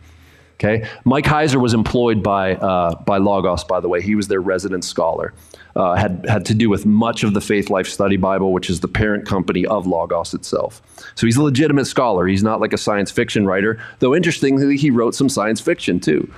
[0.63, 0.87] Okay?
[1.03, 4.01] Mike Heiser was employed by, uh, by Logos, by the way.
[4.01, 5.33] He was their resident scholar.
[5.75, 8.87] Uh, had, had to do with much of the Faithlife Study Bible, which is the
[8.87, 10.81] parent company of Logos itself.
[11.15, 12.27] So he's a legitimate scholar.
[12.27, 16.31] He's not like a science fiction writer, though interestingly, he wrote some science fiction too.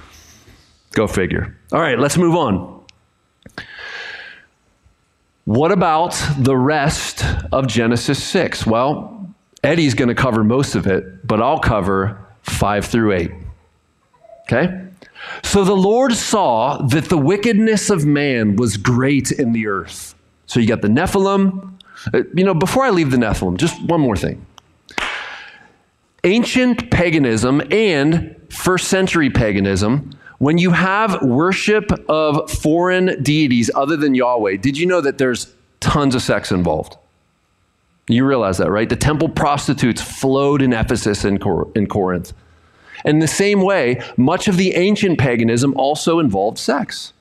[0.92, 1.56] Go figure.
[1.74, 2.84] All right, let's move on.
[5.44, 8.66] What about the rest of Genesis 6?
[8.66, 13.32] Well, Eddie's going to cover most of it, but I'll cover 5 through 8.
[14.46, 14.88] Okay?
[15.44, 20.16] So the Lord saw that the wickedness of man was great in the earth.
[20.46, 21.74] So you got the Nephilim.
[22.14, 24.46] Uh, you know, before I leave the Nephilim, just one more thing.
[26.24, 34.16] Ancient paganism and first century paganism when you have worship of foreign deities other than
[34.16, 36.98] Yahweh, did you know that there's tons of sex involved?
[38.08, 38.88] You realize that, right?
[38.88, 41.42] The temple prostitutes flowed in Ephesus and
[41.76, 42.34] in Corinth.
[43.06, 47.14] In the same way, much of the ancient paganism also involved sex.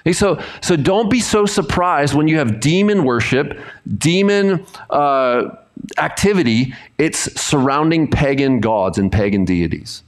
[0.00, 3.60] Okay, so, so don't be so surprised when you have demon worship,
[3.98, 5.56] demon uh,
[5.98, 10.02] activity, it's surrounding pagan gods and pagan deities.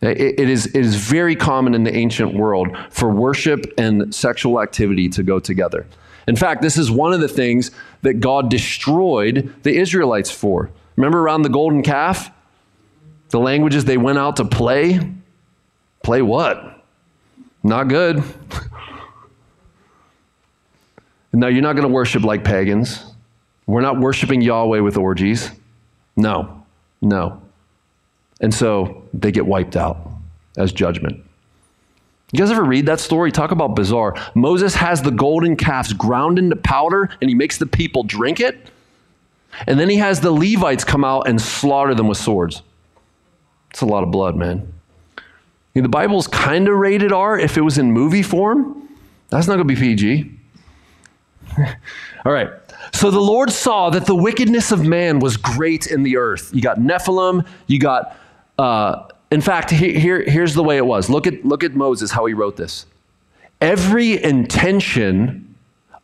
[0.00, 4.62] It, it, is, it is very common in the ancient world for worship and sexual
[4.62, 5.86] activity to go together.
[6.26, 7.70] In fact, this is one of the things
[8.02, 10.70] that God destroyed the Israelites for.
[10.96, 12.30] Remember around the golden calf?
[13.30, 15.00] The languages they went out to play?
[16.02, 16.84] Play what?
[17.62, 18.18] Not good.
[21.32, 23.04] no, you're not going to worship like pagans.
[23.66, 25.50] We're not worshiping Yahweh with orgies.
[26.16, 26.64] No,
[27.02, 27.42] no.
[28.40, 29.98] And so they get wiped out
[30.56, 31.22] as judgment.
[32.32, 33.32] You guys ever read that story?
[33.32, 34.14] Talk about bizarre.
[34.34, 38.70] Moses has the golden calves ground into powder and he makes the people drink it.
[39.66, 42.62] And then he has the Levites come out and slaughter them with swords.
[43.70, 44.72] It's a lot of blood, man.
[45.74, 48.88] You know, the Bible's kind of rated R if it was in movie form.
[49.28, 50.38] That's not going to be PG.
[52.24, 52.50] All right.
[52.92, 56.50] So the Lord saw that the wickedness of man was great in the earth.
[56.52, 58.16] You got Nephilim, you got,
[58.58, 61.10] uh, in fact, here, here's the way it was.
[61.10, 62.86] Look at, look at Moses, how he wrote this.
[63.60, 65.54] Every intention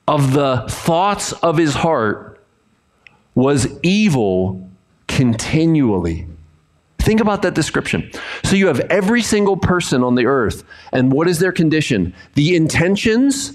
[0.06, 2.40] of the thoughts of his heart
[3.34, 4.68] was evil
[5.08, 6.26] continually.
[7.04, 8.10] Think about that description.
[8.44, 12.14] So you have every single person on the earth, and what is their condition?
[12.32, 13.52] The intentions,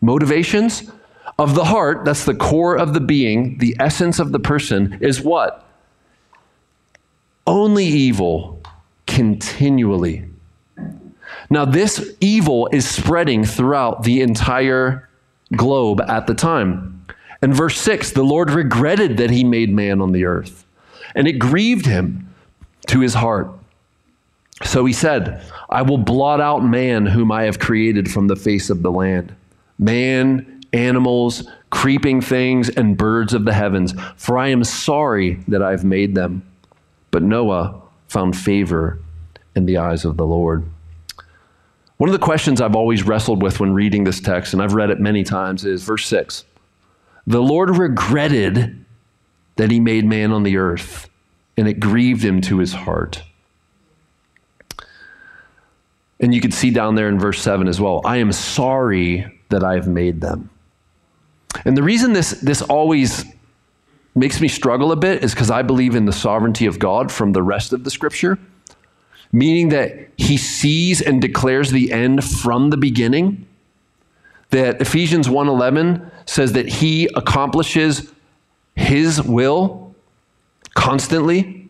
[0.00, 0.90] motivations
[1.38, 5.20] of the heart, that's the core of the being, the essence of the person, is
[5.20, 5.66] what?
[7.46, 8.62] Only evil
[9.06, 10.24] continually.
[11.50, 15.10] Now, this evil is spreading throughout the entire
[15.54, 17.04] globe at the time.
[17.42, 20.64] In verse 6, the Lord regretted that he made man on the earth,
[21.14, 22.30] and it grieved him
[22.88, 23.50] to his heart.
[24.64, 28.70] So he said, I will blot out man whom I have created from the face
[28.70, 29.34] of the land.
[29.78, 35.70] Man, animals, creeping things, and birds of the heavens, for I am sorry that I
[35.70, 36.46] have made them.
[37.10, 38.98] But Noah found favor
[39.56, 40.64] in the eyes of the Lord.
[41.96, 44.90] One of the questions I've always wrestled with when reading this text, and I've read
[44.90, 46.44] it many times, is verse 6.
[47.26, 48.84] The Lord regretted
[49.56, 51.08] that he made man on the earth,
[51.56, 53.22] and it grieved him to his heart.
[56.20, 59.64] And you can see down there in verse 7 as well I am sorry that
[59.64, 60.50] I have made them.
[61.64, 63.24] And the reason this, this always
[64.14, 67.32] makes me struggle a bit is because I believe in the sovereignty of God from
[67.32, 68.38] the rest of the scripture,
[69.32, 73.46] meaning that he sees and declares the end from the beginning.
[74.50, 78.12] That Ephesians 1:11 says that he accomplishes
[78.74, 79.81] his will
[80.74, 81.68] constantly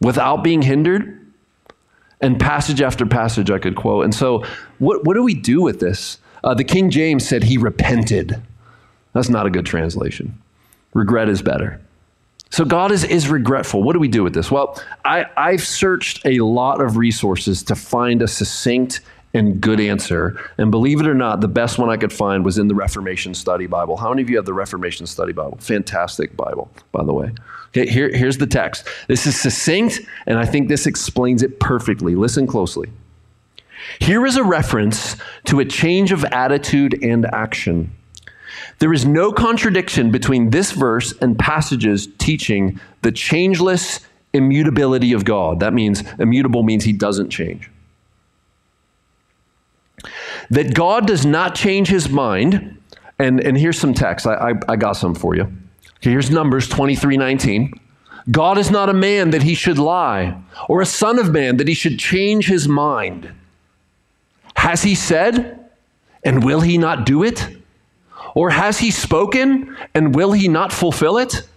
[0.00, 1.12] without being hindered.
[2.20, 4.04] And passage after passage I could quote.
[4.04, 4.44] And so,
[4.78, 6.18] what, what do we do with this?
[6.42, 8.42] Uh, the King James said he repented.
[9.12, 10.40] That's not a good translation.
[10.94, 11.80] Regret is better.
[12.50, 13.82] So God is, is regretful.
[13.82, 14.50] What do we do with this?
[14.50, 19.00] Well, I, I've searched a lot of resources to find a succinct
[19.36, 20.40] and good answer.
[20.58, 23.34] And believe it or not, the best one I could find was in the Reformation
[23.34, 23.96] Study Bible.
[23.96, 25.58] How many of you have the Reformation Study Bible?
[25.60, 27.32] Fantastic Bible, by the way.
[27.68, 28.88] Okay, here, here's the text.
[29.08, 32.14] This is succinct, and I think this explains it perfectly.
[32.14, 32.90] Listen closely.
[34.00, 37.92] Here is a reference to a change of attitude and action.
[38.78, 44.00] There is no contradiction between this verse and passages teaching the changeless
[44.32, 45.60] immutability of God.
[45.60, 47.70] That means immutable means he doesn't change.
[50.50, 52.78] That God does not change his mind,
[53.18, 54.26] and, and here's some text.
[54.26, 55.42] I, I, I got some for you.
[55.96, 57.72] Okay, here's Numbers 23 19.
[58.30, 60.36] God is not a man that he should lie,
[60.68, 63.32] or a son of man that he should change his mind.
[64.56, 65.70] Has he said,
[66.24, 67.56] and will he not do it?
[68.34, 71.48] Or has he spoken, and will he not fulfill it?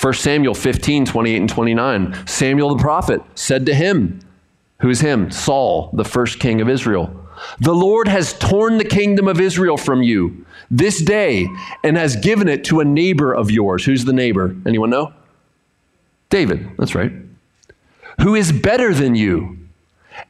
[0.00, 2.26] 1 Samuel 15, 28 and 29.
[2.26, 4.20] Samuel the prophet said to him,
[4.80, 5.30] Who is him?
[5.30, 7.23] Saul, the first king of Israel.
[7.60, 11.48] The Lord has torn the kingdom of Israel from you this day
[11.82, 13.84] and has given it to a neighbor of yours.
[13.84, 14.54] Who's the neighbor?
[14.66, 15.12] Anyone know?
[16.30, 17.12] David, that's right.
[18.20, 19.58] Who is better than you?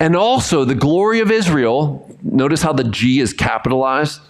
[0.00, 4.20] And also the glory of Israel, notice how the G is capitalized.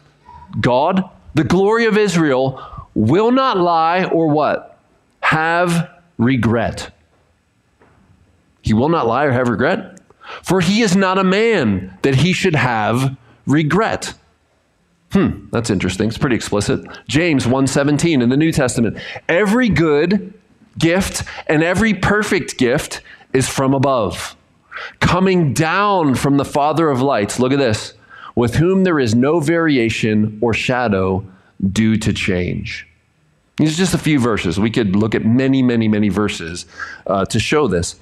[0.61, 2.61] God, the glory of Israel
[2.95, 4.79] will not lie or what?
[5.21, 6.91] Have regret.
[8.63, 9.94] He will not lie or have regret.
[10.43, 13.17] For he is not a man that he should have
[13.47, 14.15] regret.
[15.13, 16.09] Hmm, that's interesting.
[16.09, 16.85] It's pretty explicit.
[17.09, 18.99] James 1:17 in the New Testament.
[19.29, 20.33] Every good
[20.79, 23.01] gift and every perfect gift
[23.33, 24.37] is from above
[25.01, 27.39] coming down from the Father of lights.
[27.39, 27.95] Look at this.
[28.35, 31.25] With whom there is no variation or shadow
[31.73, 32.87] due to change.
[33.57, 34.59] These are just a few verses.
[34.59, 36.67] We could look at many, many, many verses
[37.07, 37.95] uh, to show this.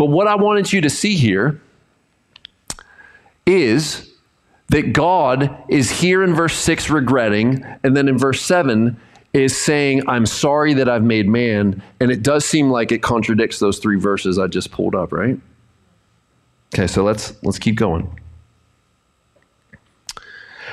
[0.00, 1.60] But what I wanted you to see here
[3.44, 4.10] is
[4.70, 8.98] that God is here in verse 6 regretting, and then in verse 7
[9.34, 11.82] is saying, I'm sorry that I've made man.
[12.00, 15.38] And it does seem like it contradicts those three verses I just pulled up, right?
[16.72, 18.18] Okay, so let's let's keep going.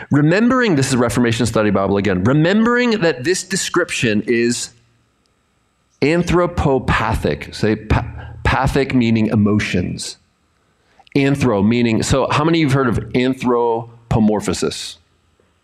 [0.09, 2.23] Remembering this is Reformation Study Bible again.
[2.23, 4.73] Remembering that this description is
[6.01, 7.53] Anthropopathic.
[7.53, 10.15] Say pa- pathic meaning emotions.
[11.17, 14.99] Anthro meaning, so how many of you have heard of anthropomorphosis?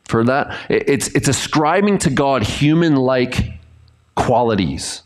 [0.09, 0.53] Heard that?
[0.69, 3.53] It's, it's ascribing to God human like
[4.15, 5.01] qualities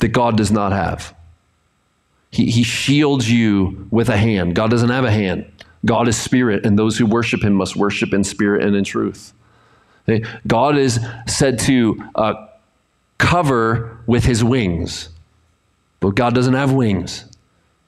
[0.00, 1.14] that God does not have.
[2.30, 4.54] He, he shields you with a hand.
[4.54, 5.50] God doesn't have a hand.
[5.86, 9.32] God is spirit, and those who worship him must worship in spirit and in truth.
[10.46, 12.34] God is said to uh,
[13.16, 15.08] cover with his wings,
[16.04, 17.24] but God doesn't have wings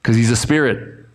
[0.01, 1.05] because he's a spirit.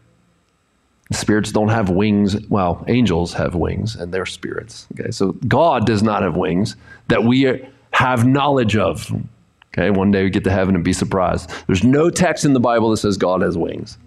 [1.11, 2.47] Spirits don't have wings.
[2.47, 4.87] Well, angels have wings and they're spirits.
[4.93, 6.77] Okay, so God does not have wings
[7.09, 9.11] that we have knowledge of.
[9.73, 11.51] Okay, one day we get to heaven and be surprised.
[11.67, 13.99] There's no text in the Bible that says God has wings.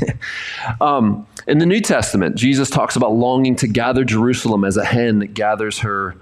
[0.80, 5.30] um, in the New Testament, Jesus talks about longing to gather Jerusalem as a hen
[5.34, 6.16] gathers her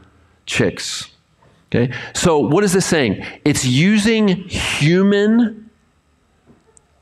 [0.47, 1.13] chicks.
[1.71, 3.25] Okay, so what is this saying?
[3.45, 5.62] It's using human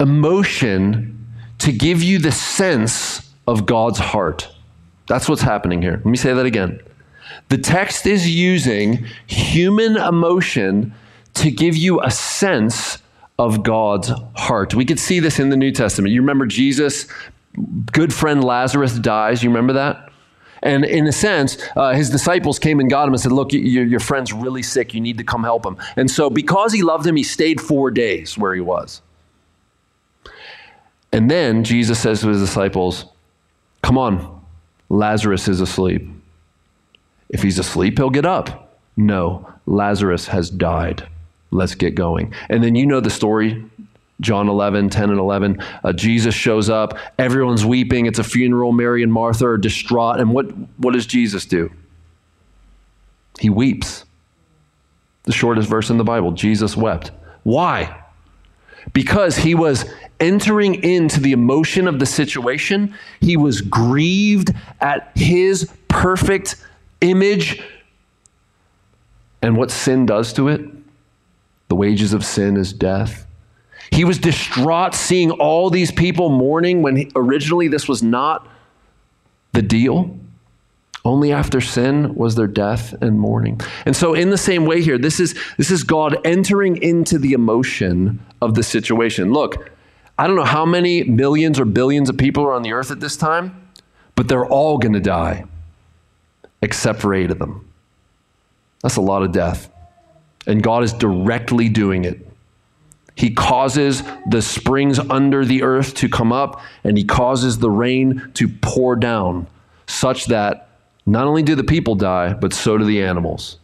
[0.00, 1.16] emotion
[1.58, 4.48] to give you the sense of God's heart.
[5.06, 5.96] That's what's happening here.
[5.96, 6.80] Let me say that again.
[7.48, 10.94] The text is using human emotion
[11.34, 12.98] to give you a sense
[13.38, 14.74] of God's heart.
[14.74, 16.12] We could see this in the New Testament.
[16.12, 17.06] You remember Jesus,
[17.92, 19.42] good friend Lazarus dies.
[19.42, 20.10] You remember that?
[20.62, 23.84] And in a sense, uh, his disciples came and got him and said, Look, your,
[23.84, 24.92] your friend's really sick.
[24.92, 25.78] You need to come help him.
[25.96, 29.00] And so, because he loved him, he stayed four days where he was.
[31.12, 33.06] And then Jesus says to his disciples,
[33.82, 34.42] Come on,
[34.88, 36.08] Lazarus is asleep.
[37.28, 38.76] If he's asleep, he'll get up.
[38.96, 41.06] No, Lazarus has died.
[41.50, 42.34] Let's get going.
[42.48, 43.64] And then you know the story.
[44.20, 45.62] John 11, 10 and 11.
[45.82, 46.98] Uh, Jesus shows up.
[47.18, 48.06] Everyone's weeping.
[48.06, 48.72] It's a funeral.
[48.72, 50.20] Mary and Martha are distraught.
[50.20, 50.46] And what,
[50.78, 51.72] what does Jesus do?
[53.38, 54.04] He weeps.
[55.24, 57.12] The shortest verse in the Bible Jesus wept.
[57.42, 57.99] Why?
[58.92, 59.84] Because he was
[60.20, 62.94] entering into the emotion of the situation.
[63.20, 66.56] He was grieved at his perfect
[67.00, 67.62] image
[69.42, 70.60] and what sin does to it.
[71.68, 73.26] The wages of sin is death.
[73.90, 78.46] He was distraught seeing all these people mourning when he, originally this was not
[79.52, 80.16] the deal.
[81.04, 83.60] Only after sin was there death and mourning.
[83.86, 87.32] And so in the same way here, this is this is God entering into the
[87.32, 89.32] emotion of the situation.
[89.32, 89.70] Look,
[90.18, 93.00] I don't know how many millions or billions of people are on the earth at
[93.00, 93.68] this time,
[94.14, 95.44] but they're all going to die
[96.60, 97.66] except for 8 of them.
[98.82, 99.70] That's a lot of death.
[100.46, 102.26] And God is directly doing it.
[103.14, 108.30] He causes the springs under the earth to come up, and He causes the rain
[108.34, 109.46] to pour down,
[109.86, 110.68] such that
[111.10, 113.58] not only do the people die, but so do the animals.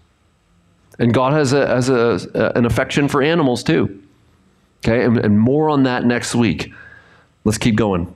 [0.99, 4.03] And God has, a, has a, an affection for animals too.
[4.84, 6.72] Okay, and, and more on that next week.
[7.44, 8.12] Let's keep going.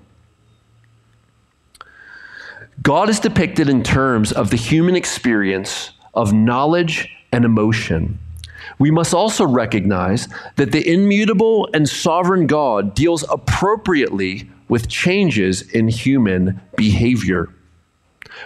[2.82, 8.18] God is depicted in terms of the human experience of knowledge and emotion.
[8.78, 10.26] We must also recognize
[10.56, 17.54] that the immutable and sovereign God deals appropriately with changes in human behavior.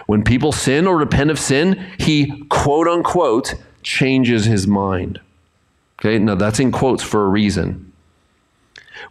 [0.07, 5.19] When people sin or repent of sin, he quote unquote changes his mind.
[5.99, 7.91] Okay, now that's in quotes for a reason.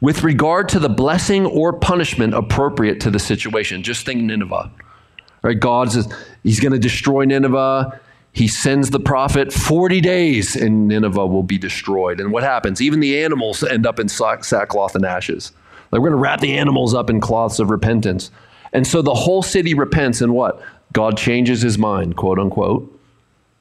[0.00, 4.70] With regard to the blessing or punishment appropriate to the situation, just think Nineveh.
[5.42, 6.12] Right, God's
[6.42, 8.00] he's going to destroy Nineveh.
[8.32, 12.18] He sends the prophet 40 days and Nineveh will be destroyed.
[12.18, 12.80] And what happens?
[12.80, 15.52] Even the animals end up in sackcloth and ashes.
[15.92, 18.32] We're going to wrap the animals up in cloths of repentance.
[18.74, 20.62] And so the whole city repents, and what?
[20.92, 22.90] God changes his mind, quote unquote,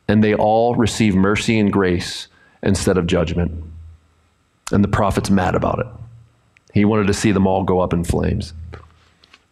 [0.10, 2.28] and they all receive mercy and grace
[2.62, 3.64] instead of judgment.
[4.72, 5.88] And the prophet's mad about it.
[6.74, 8.54] He wanted to see them all go up in flames.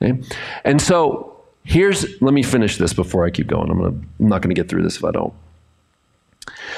[0.01, 0.21] Okay?
[0.65, 1.31] And so
[1.63, 3.69] Here's, let me finish this before I keep going.
[3.69, 3.89] I'm, gonna,
[4.19, 5.33] I'm not going to get through this if I don't.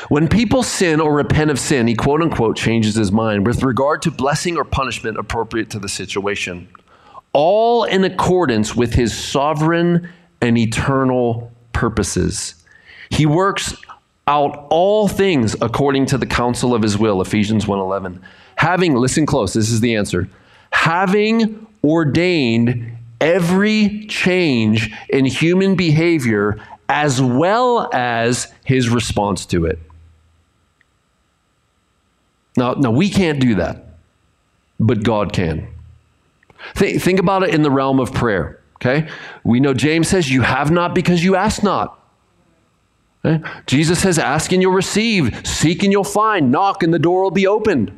[0.09, 4.01] When people sin or repent of sin, he quote unquote changes his mind with regard
[4.03, 6.67] to blessing or punishment appropriate to the situation,
[7.33, 10.09] all in accordance with his sovereign
[10.41, 12.55] and eternal purposes.
[13.09, 13.75] He works
[14.27, 18.21] out all things according to the counsel of his will, Ephesians 1:11.
[18.55, 20.29] Having, listen close, this is the answer.
[20.71, 26.59] Having ordained every change in human behavior
[26.89, 29.79] as well as his response to it.
[32.55, 33.85] Now, now we can't do that,
[34.79, 35.72] but God can.
[36.75, 39.07] Think, think about it in the realm of prayer, okay?
[39.43, 41.99] We know James says, You have not because you ask not.
[43.25, 43.43] Okay?
[43.67, 47.31] Jesus says, Ask and you'll receive, seek and you'll find, knock and the door will
[47.31, 47.97] be opened.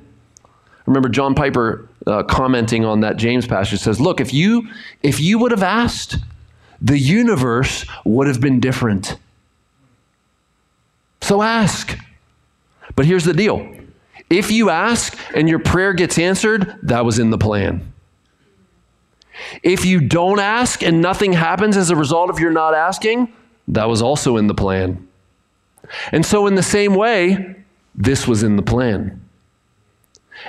[0.86, 4.68] Remember John Piper uh, commenting on that James passage says, Look, if you,
[5.02, 6.18] if you would have asked,
[6.82, 9.18] the universe would have been different.
[11.22, 11.98] So ask.
[12.96, 13.76] But here's the deal
[14.30, 17.92] if you ask and your prayer gets answered, that was in the plan.
[19.64, 23.34] If you don't ask and nothing happens as a result of your not asking,
[23.68, 25.08] that was also in the plan.
[26.12, 27.56] And so, in the same way,
[27.94, 29.22] this was in the plan.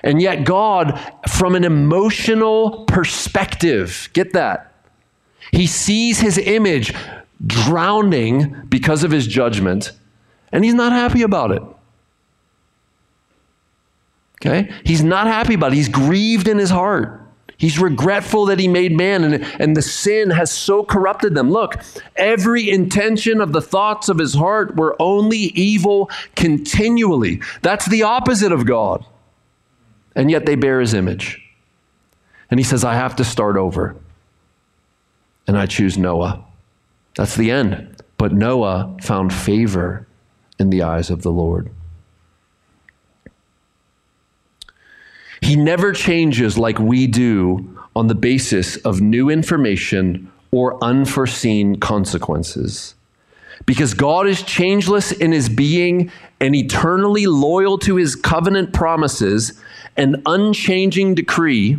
[0.03, 4.73] And yet, God, from an emotional perspective, get that,
[5.53, 6.93] he sees his image
[7.45, 9.93] drowning because of his judgment,
[10.53, 11.63] and he's not happy about it.
[14.41, 14.71] Okay?
[14.85, 15.77] He's not happy about it.
[15.77, 17.26] He's grieved in his heart.
[17.59, 21.51] He's regretful that he made man, and, and the sin has so corrupted them.
[21.51, 21.81] Look,
[22.15, 27.41] every intention of the thoughts of his heart were only evil continually.
[27.63, 29.07] That's the opposite of God.
[30.15, 31.43] And yet they bear his image.
[32.51, 33.97] And he says, I have to start over.
[35.47, 36.45] And I choose Noah.
[37.17, 38.03] That's the end.
[38.19, 40.07] But Noah found favor
[40.59, 41.71] in the eyes of the Lord.
[45.41, 52.95] He never changes like we do on the basis of new information or unforeseen consequences.
[53.65, 56.11] Because God is changeless in his being
[56.41, 59.61] and eternally loyal to his covenant promises
[59.97, 61.79] and unchanging decree.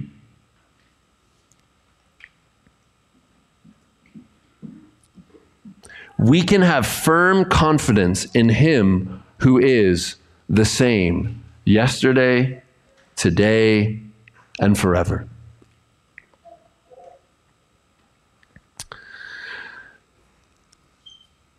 [6.18, 10.16] We can have firm confidence in him who is
[10.50, 12.64] the same yesterday,
[13.18, 14.00] today,
[14.60, 15.28] and forever.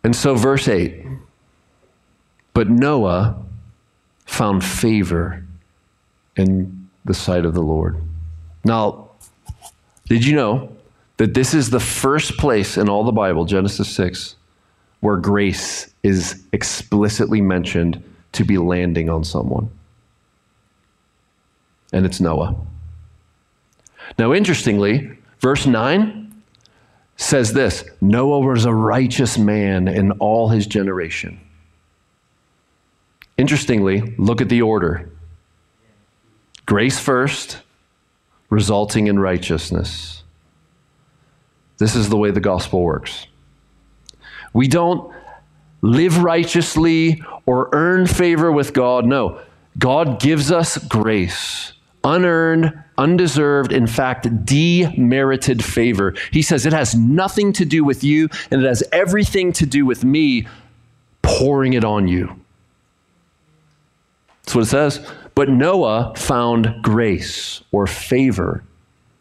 [0.03, 1.05] And so, verse 8
[2.53, 3.37] But Noah
[4.25, 5.45] found favor
[6.35, 8.01] in the sight of the Lord.
[8.63, 9.11] Now,
[10.07, 10.75] did you know
[11.17, 14.35] that this is the first place in all the Bible, Genesis 6,
[15.01, 18.01] where grace is explicitly mentioned
[18.31, 19.69] to be landing on someone?
[21.91, 22.55] And it's Noah.
[24.17, 26.43] Now, interestingly, verse 9
[27.17, 31.39] says this Noah was a righteous man in all his generation.
[33.37, 35.09] Interestingly, look at the order
[36.65, 37.61] grace first,
[38.49, 40.21] resulting in righteousness.
[41.79, 43.25] This is the way the gospel works.
[44.53, 45.11] We don't
[45.81, 49.05] live righteously or earn favor with God.
[49.05, 49.41] No,
[49.77, 51.73] God gives us grace
[52.03, 56.15] unearned, undeserved, in fact, demerited favor.
[56.31, 59.85] He says it has nothing to do with you, and it has everything to do
[59.85, 60.47] with me
[61.21, 62.39] pouring it on you.
[64.43, 65.11] That's what it says.
[65.35, 68.63] But Noah found grace or favor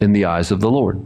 [0.00, 1.04] in the eyes of the Lord.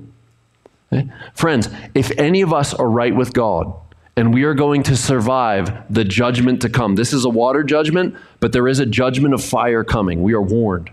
[0.92, 1.10] Okay?
[1.34, 3.74] Friends, if any of us are right with God,
[4.16, 6.96] and we are going to survive the judgment to come.
[6.96, 10.22] This is a water judgment, but there is a judgment of fire coming.
[10.22, 10.90] We are warned.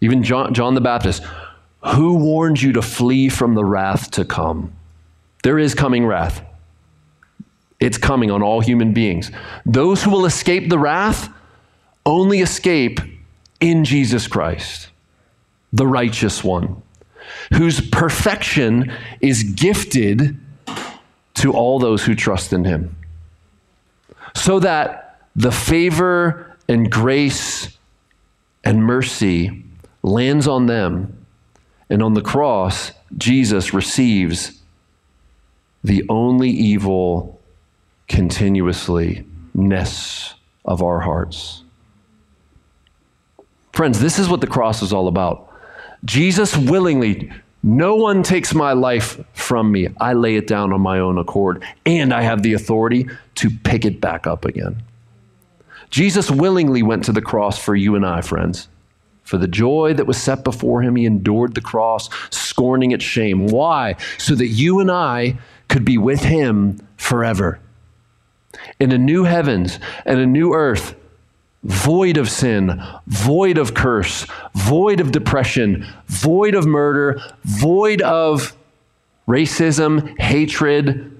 [0.00, 1.22] Even John, John the Baptist,
[1.84, 4.72] who warned you to flee from the wrath to come?
[5.42, 6.42] There is coming wrath.
[7.80, 9.30] It's coming on all human beings.
[9.66, 11.28] Those who will escape the wrath
[12.06, 13.00] only escape
[13.60, 14.88] in Jesus Christ,
[15.72, 16.82] the righteous one,
[17.52, 20.38] whose perfection is gifted
[21.34, 22.96] to all those who trust in him.
[24.34, 27.76] So that the favor and grace
[28.64, 29.64] and mercy
[30.04, 31.26] lands on them,
[31.90, 34.60] and on the cross, Jesus receives
[35.82, 37.40] the only evil
[38.06, 40.34] continuously ness
[40.64, 41.62] of our hearts.
[43.72, 45.50] Friends, this is what the cross is all about.
[46.04, 47.32] Jesus willingly,
[47.62, 49.88] no one takes my life from me.
[50.00, 53.84] I lay it down on my own accord, and I have the authority to pick
[53.86, 54.82] it back up again.
[55.90, 58.68] Jesus willingly went to the cross for you and I, friends.
[59.24, 63.46] For the joy that was set before him, he endured the cross, scorning its shame.
[63.46, 63.96] Why?
[64.18, 67.58] So that you and I could be with him forever.
[68.78, 70.94] In a new heavens and a new earth,
[71.64, 78.54] void of sin, void of curse, void of depression, void of murder, void of
[79.26, 81.10] racism, hatred,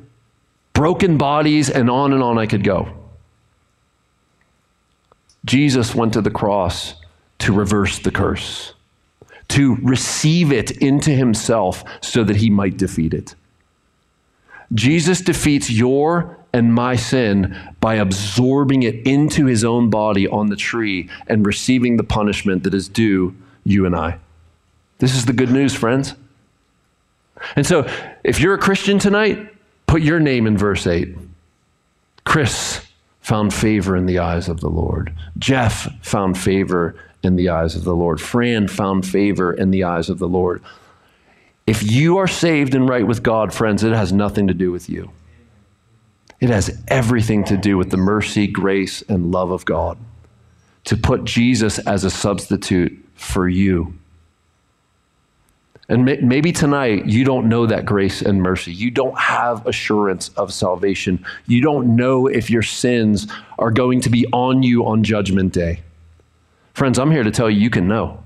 [0.75, 2.93] broken bodies, and on and on I could go.
[5.47, 6.95] Jesus went to the cross
[7.45, 8.73] to reverse the curse,
[9.49, 13.35] to receive it into himself so that he might defeat it.
[14.73, 20.57] Jesus defeats your and my sin by absorbing it into his own body on the
[20.57, 23.35] tree and receiving the punishment that is due
[23.65, 24.19] you and I.
[24.99, 26.15] This is the good news, friends.
[27.57, 27.87] And so,
[28.23, 29.53] if you're a Christian tonight,
[29.87, 31.15] put your name in verse 8.
[32.25, 32.87] Chris
[33.21, 35.13] found favor in the eyes of the Lord.
[35.39, 38.21] Jeff found favor in the eyes of the Lord.
[38.21, 40.63] Fran found favor in the eyes of the Lord.
[41.67, 44.89] If you are saved and right with God, friends, it has nothing to do with
[44.89, 45.11] you.
[46.41, 49.97] It has everything to do with the mercy, grace, and love of God.
[50.85, 53.95] To put Jesus as a substitute for you.
[55.89, 58.73] And maybe tonight you don't know that grace and mercy.
[58.73, 61.25] You don't have assurance of salvation.
[61.47, 63.27] You don't know if your sins
[63.59, 65.83] are going to be on you on Judgment Day.
[66.75, 68.23] Friends, I'm here to tell you you can know.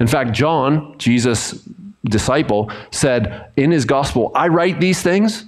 [0.00, 1.68] In fact, John, Jesus'
[2.04, 5.44] disciple, said in his gospel, I write these things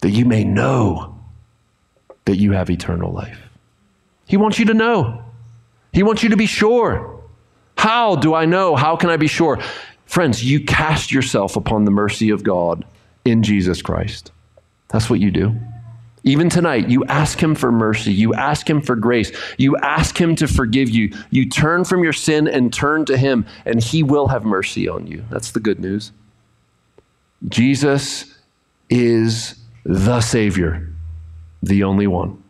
[0.00, 1.18] that you may know
[2.24, 3.40] that you have eternal life.
[4.26, 5.22] He wants you to know.
[5.92, 7.22] He wants you to be sure.
[7.76, 8.74] How do I know?
[8.74, 9.60] How can I be sure?
[10.06, 12.84] Friends, you cast yourself upon the mercy of God
[13.24, 14.32] in Jesus Christ.
[14.88, 15.54] That's what you do.
[16.26, 18.12] Even tonight, you ask Him for mercy.
[18.12, 19.30] You ask Him for grace.
[19.58, 21.12] You ask Him to forgive you.
[21.30, 25.06] You turn from your sin and turn to Him, and He will have mercy on
[25.06, 25.24] you.
[25.30, 26.10] That's the good news.
[27.48, 28.36] Jesus
[28.90, 29.54] is
[29.84, 30.88] the Savior,
[31.62, 32.42] the only one.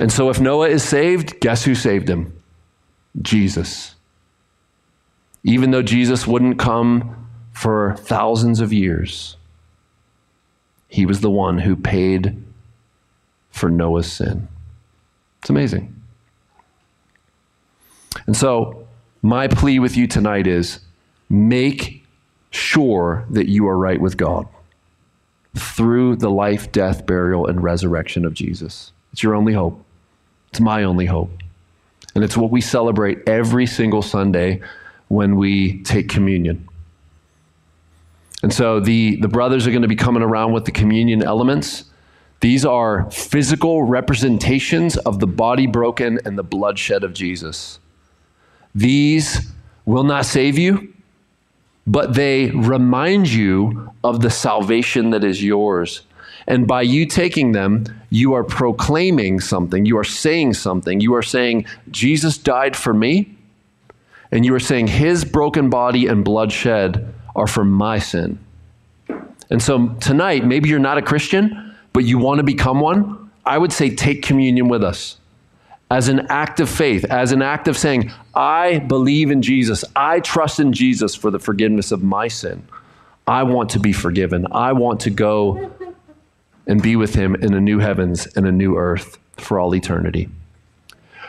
[0.00, 2.36] And so, if Noah is saved, guess who saved him?
[3.20, 3.94] Jesus.
[5.44, 9.36] Even though Jesus wouldn't come for thousands of years,
[10.92, 12.36] he was the one who paid
[13.50, 14.46] for Noah's sin.
[15.40, 15.94] It's amazing.
[18.26, 18.86] And so,
[19.22, 20.80] my plea with you tonight is
[21.30, 22.04] make
[22.50, 24.46] sure that you are right with God
[25.56, 28.92] through the life, death, burial, and resurrection of Jesus.
[29.12, 29.82] It's your only hope.
[30.50, 31.30] It's my only hope.
[32.14, 34.60] And it's what we celebrate every single Sunday
[35.08, 36.68] when we take communion.
[38.42, 41.84] And so the, the brothers are going to be coming around with the communion elements.
[42.40, 47.78] These are physical representations of the body broken and the bloodshed of Jesus.
[48.74, 49.52] These
[49.84, 50.92] will not save you,
[51.86, 56.02] but they remind you of the salvation that is yours.
[56.48, 59.86] And by you taking them, you are proclaiming something.
[59.86, 61.00] You are saying something.
[61.00, 63.36] You are saying, Jesus died for me.
[64.32, 68.38] And you are saying, his broken body and blood shed are for my sin.
[69.50, 73.30] And so tonight, maybe you're not a Christian, but you want to become one.
[73.44, 75.18] I would say take communion with us
[75.90, 79.84] as an act of faith, as an act of saying, I believe in Jesus.
[79.94, 82.66] I trust in Jesus for the forgiveness of my sin.
[83.26, 84.46] I want to be forgiven.
[84.52, 85.70] I want to go
[86.66, 90.28] and be with him in a new heavens and a new earth for all eternity.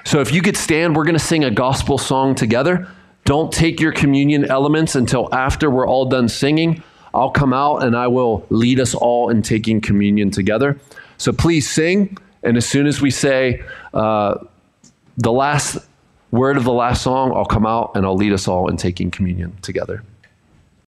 [0.06, 2.88] So if you could stand, we're going to sing a gospel song together.
[3.26, 6.84] Don't take your communion elements until after we're all done singing.
[7.14, 10.80] I'll come out and I will lead us all in taking communion together.
[11.18, 12.18] So please sing.
[12.42, 13.64] And as soon as we say,
[13.94, 14.44] uh,
[15.18, 15.78] the last
[16.32, 19.12] word of the last song, I'll come out and I'll lead us all in taking
[19.12, 20.04] communion together.